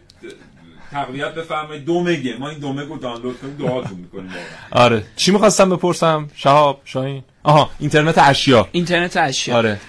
[0.91, 1.85] تقویت بفرمایید.
[1.85, 4.31] دو مگه ما این دو مگو دانلود کنیم دعاتون می‌کنیم
[4.71, 5.03] آره.
[5.15, 8.67] چی می‌خواستم بپرسم؟ شهاب شاهین؟ آها اینترنت اشیا.
[8.71, 9.55] اینترنت اشیا.
[9.55, 9.79] آره.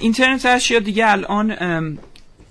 [0.00, 1.98] اینترنت اشیا دیگه الان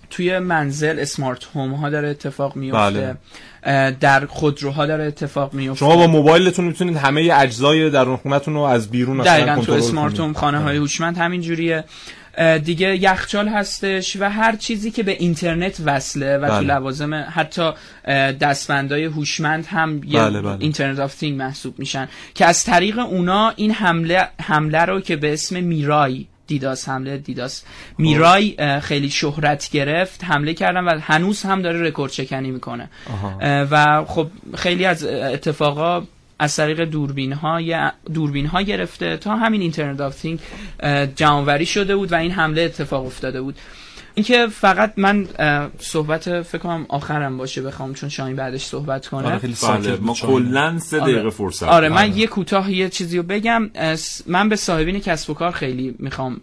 [0.10, 3.16] توی منزل اسمارت هوم ها داره اتفاق میفته
[3.64, 3.92] بله.
[3.92, 8.90] در خودروها داره اتفاق میفته شما با موبایلتون می‌تونید همه اجزای درون خونتون رو از
[8.92, 11.84] بیرون دقیقاً تو smart home خانه های هوشمند همین جوریه
[12.64, 16.58] دیگه یخچال هستش و هر چیزی که به اینترنت وصله و بله.
[16.58, 17.72] تو لوازم حتی
[18.42, 20.58] دستبندای هوشمند هم بله بله.
[20.60, 22.08] Internet of Thing محسوب میشن.
[22.36, 27.64] که از طریق اونا این حمله حمله رو که به اسم Mirai DDoS حمله DDoS.
[27.98, 32.90] Mirai خیلی شهرت گرفت حمله کردن و هنوز هم داره رکورد شکنی می‌کنه.
[33.72, 36.04] و خب خیلی از اتفاقا
[36.40, 37.62] از طریق دوربین ها
[38.14, 40.40] دوربین ها گرفته تا همین Internet of Thing
[41.16, 43.56] جمع آوری شده بود و این حمله اتفاق افتاده بود.
[44.16, 45.28] اینکه فقط من
[45.80, 49.28] صحبت فکر کنم آخرم باشه بخوام چون شاین بعدش صحبت کنه.
[49.28, 51.30] آره خیلی بله، ما کلا سه دقیقه آره.
[51.30, 52.18] فرصت آره من آره.
[52.18, 53.70] یه کوتاه یه چیزی رو بگم.
[54.28, 56.42] من به صاحبین کسب و کار خیلی می‌خوام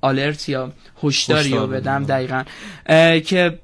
[0.00, 2.04] alert یا هشداری رو بدم.
[2.04, 2.42] دقیقا.
[3.20, 3.58] که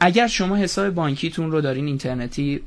[0.00, 2.60] اگر شما حساب بانکیتون رو دارین اینترنتی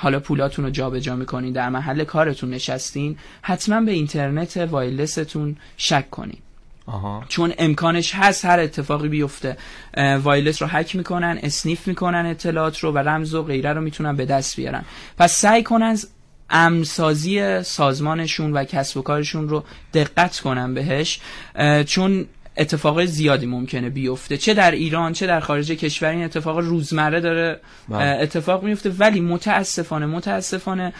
[0.00, 6.38] حالا پولاتون رو جابجا می‌کنین در محل کارتون نشستین حتما به اینترنت وایلستون شک کنین
[6.86, 7.24] آها.
[7.28, 9.56] چون امکانش هست هر اتفاقی بیفته
[10.22, 14.26] وایلس رو هک می‌کنن اسنیف می‌کنن اطلاعات رو و رمز و غیره رو می‌تونن به
[14.26, 14.84] دست بیارن
[15.18, 15.96] پس سعی کنن
[16.50, 21.20] امسازی سازمانشون و کسب و کارشون رو دقت کنن بهش
[21.86, 22.26] چون
[22.58, 24.36] اتفاق زیادی ممکنه بیفته.
[24.36, 28.22] چه در ایران چه در خارج کشور این اتفاق روزمره داره بله.
[28.22, 28.90] اتفاق میفته.
[28.90, 30.92] ولی متاسفانه متاسفانه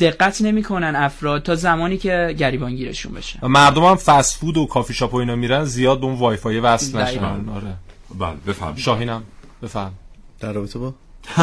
[0.00, 3.46] دقت نمی‌کنن افراد تا زمانی که گریبانگیرشون بشه.
[3.46, 6.98] مردم هم فست فود و کافی شاپ و اینا میرن زیاد اون وای فای وصل
[6.98, 7.24] نشن.
[7.24, 7.74] آره
[8.18, 9.22] بله بفهم شاهینم
[9.62, 9.92] بفهم
[10.40, 10.94] در رابطه با؟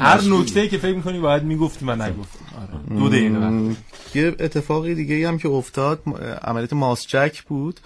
[0.00, 2.98] هر نکته که فکر می‌کنی باید می‌گفتی من نگفتم آره.
[3.00, 3.76] دو دقیقه
[4.14, 6.02] یه اتفاقی دیگه هم که افتاد
[6.42, 7.80] عملیات MouseJack بود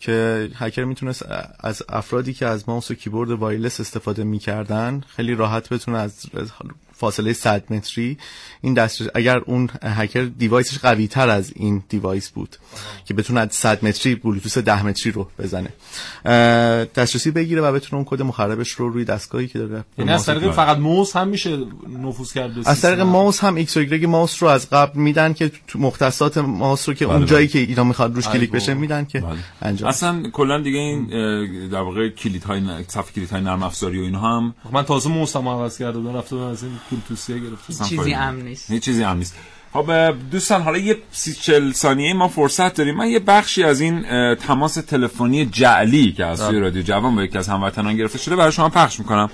[0.00, 1.24] که هکر می‌تونست
[1.60, 6.26] از افرادی که از ماوس و کیبورد wireless استفاده می‌کردن خیلی راحت بتونه از
[6.96, 8.18] فاصله 100 متری
[8.60, 12.56] این دست اگر اون هکر device ش قوی تر از این device بود
[13.04, 15.70] که بتونه از 100 متری بلوتوث 10 متری رو بزنه.
[16.84, 20.50] دسترسی بگیره و بتونه اون کد مخربش رو روی دستگاهی که داره یعنی از طریق
[20.50, 21.58] فقط ماوس هم میشه
[22.02, 26.38] نفوذ کرد از طریق ماوس هم ایکس و ماوس رو از قبل میدن که مختصات
[26.38, 27.52] ماوس رو که بله اون جایی بله.
[27.52, 29.38] که اینا می‌خواد روش کلیک بشه میدن که بله.
[29.62, 31.06] انجام اصلا کلا دیگه این
[31.68, 35.78] در واقع کلیدهای صفحه کلیدهای نرم افزاری و اینا هم من تازه موس هم عوض
[35.78, 36.72] کردم رفتم از این
[37.08, 38.70] توصیه گرفتم چیزی امن نیست.
[38.70, 39.36] هیچ چیزی امن نیست.
[39.72, 42.94] خب دوستان حالا یه سی چل ثانیه ما فرصت داریم.
[42.96, 44.04] من یه بخشی از این
[44.34, 48.52] تماس تلفنی جعلی که از سوی رادیو جوان با یکی از هموطنان گرفته شده برای
[48.52, 49.30] شما پخش می‌کنم.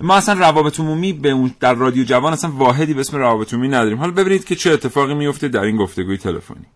[0.00, 3.68] ما اصلا روابط عمومی به اون در رادیو جوان اصلا واحدی به اسم روابط عمومی
[3.68, 3.98] نداریم.
[3.98, 6.66] حالا ببینید که چه اتفاقی میفته در این گفتگوی تلفنی.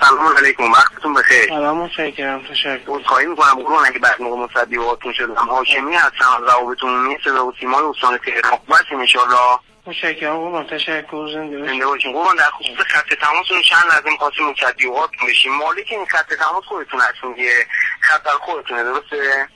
[0.00, 1.48] سلام علیکم وقتتون بخیر.
[1.48, 3.02] سلام متشکرم تشکر.
[3.06, 7.46] خواهی می‌کنم قربان اگه بعد موقع مصدی هاتون شدم هاشمی هستم از روابط عمومی صدا
[7.46, 12.12] و سیمای استان تهران باشیم انشالله متشکرم قربان تشکر زنده زنده باشین.
[12.12, 15.54] قربان در خصوص خط تماسون چند از این خواستیم مصدی هاتون بشیم.
[15.54, 17.66] مالک این خط تماس خودتون هستون دیگه
[18.00, 19.48] خط خودتونه درسته؟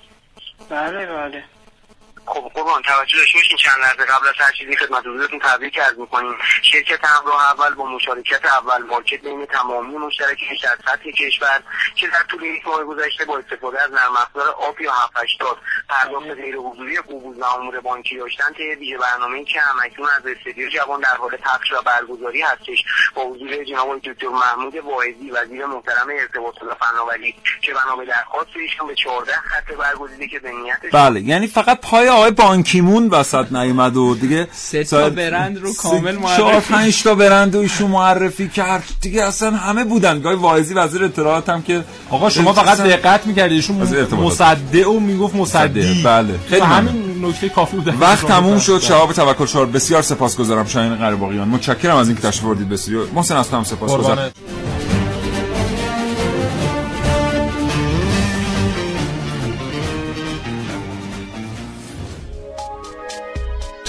[0.71, 1.45] بله بله.
[2.27, 5.99] خب قربان توجه داشته باشین چند لحظه قبل از هر چیزی خدمت حضورتون تبریک عرض
[5.99, 6.35] می‌کنیم.
[6.63, 11.63] شرکت همراه اول با مشارکت اول مارکت بین تمامی مشترکینش در سطح کشور
[11.95, 15.59] که در طول یک ماه گذشته با استفاده از نرم افزار آب یا 780
[15.89, 20.69] پرداخت غیر حضوری قبول و امور بانکی داشتن طی ویژه برنامه که همکنون از استودیو
[20.69, 22.85] جوان در حال پخش و برگزاری هستش.
[23.15, 28.51] با حضور جناب دکتر محمود واعظی وزیر محترم ارتباطات و فناوری که بنا به درخواست
[28.55, 30.53] ایشان به 14 خط برگزیده که به
[30.93, 36.17] بله یعنی فقط پای آقای بانکیمون وسط نیومد و دیگه سه تا برند رو کامل
[36.17, 38.85] چهار معرفی پنج تا برند رو ایشون معرفی کرد.
[39.01, 40.21] دیگه اصلا همه بودن.
[40.21, 43.77] گاهی واعظی وزیر اطلاعات هم که آقا شما فقط اصلا- دقت می‌کردید ایشون.
[44.13, 46.35] مصدع و می‌گفت مصدع، بله.
[46.49, 46.63] خیلی.
[46.63, 47.95] همین نکته کافی بود.
[48.01, 48.81] وقت تموم شد.
[48.81, 50.67] شهاب توکل شهاب بسیار سپاسگزارم.
[50.67, 52.69] شاهین قرباقیان متشکرم از اینکه تشریف آوردید.
[52.69, 54.31] به استودیو محسن اصلا هم سپاسگزارم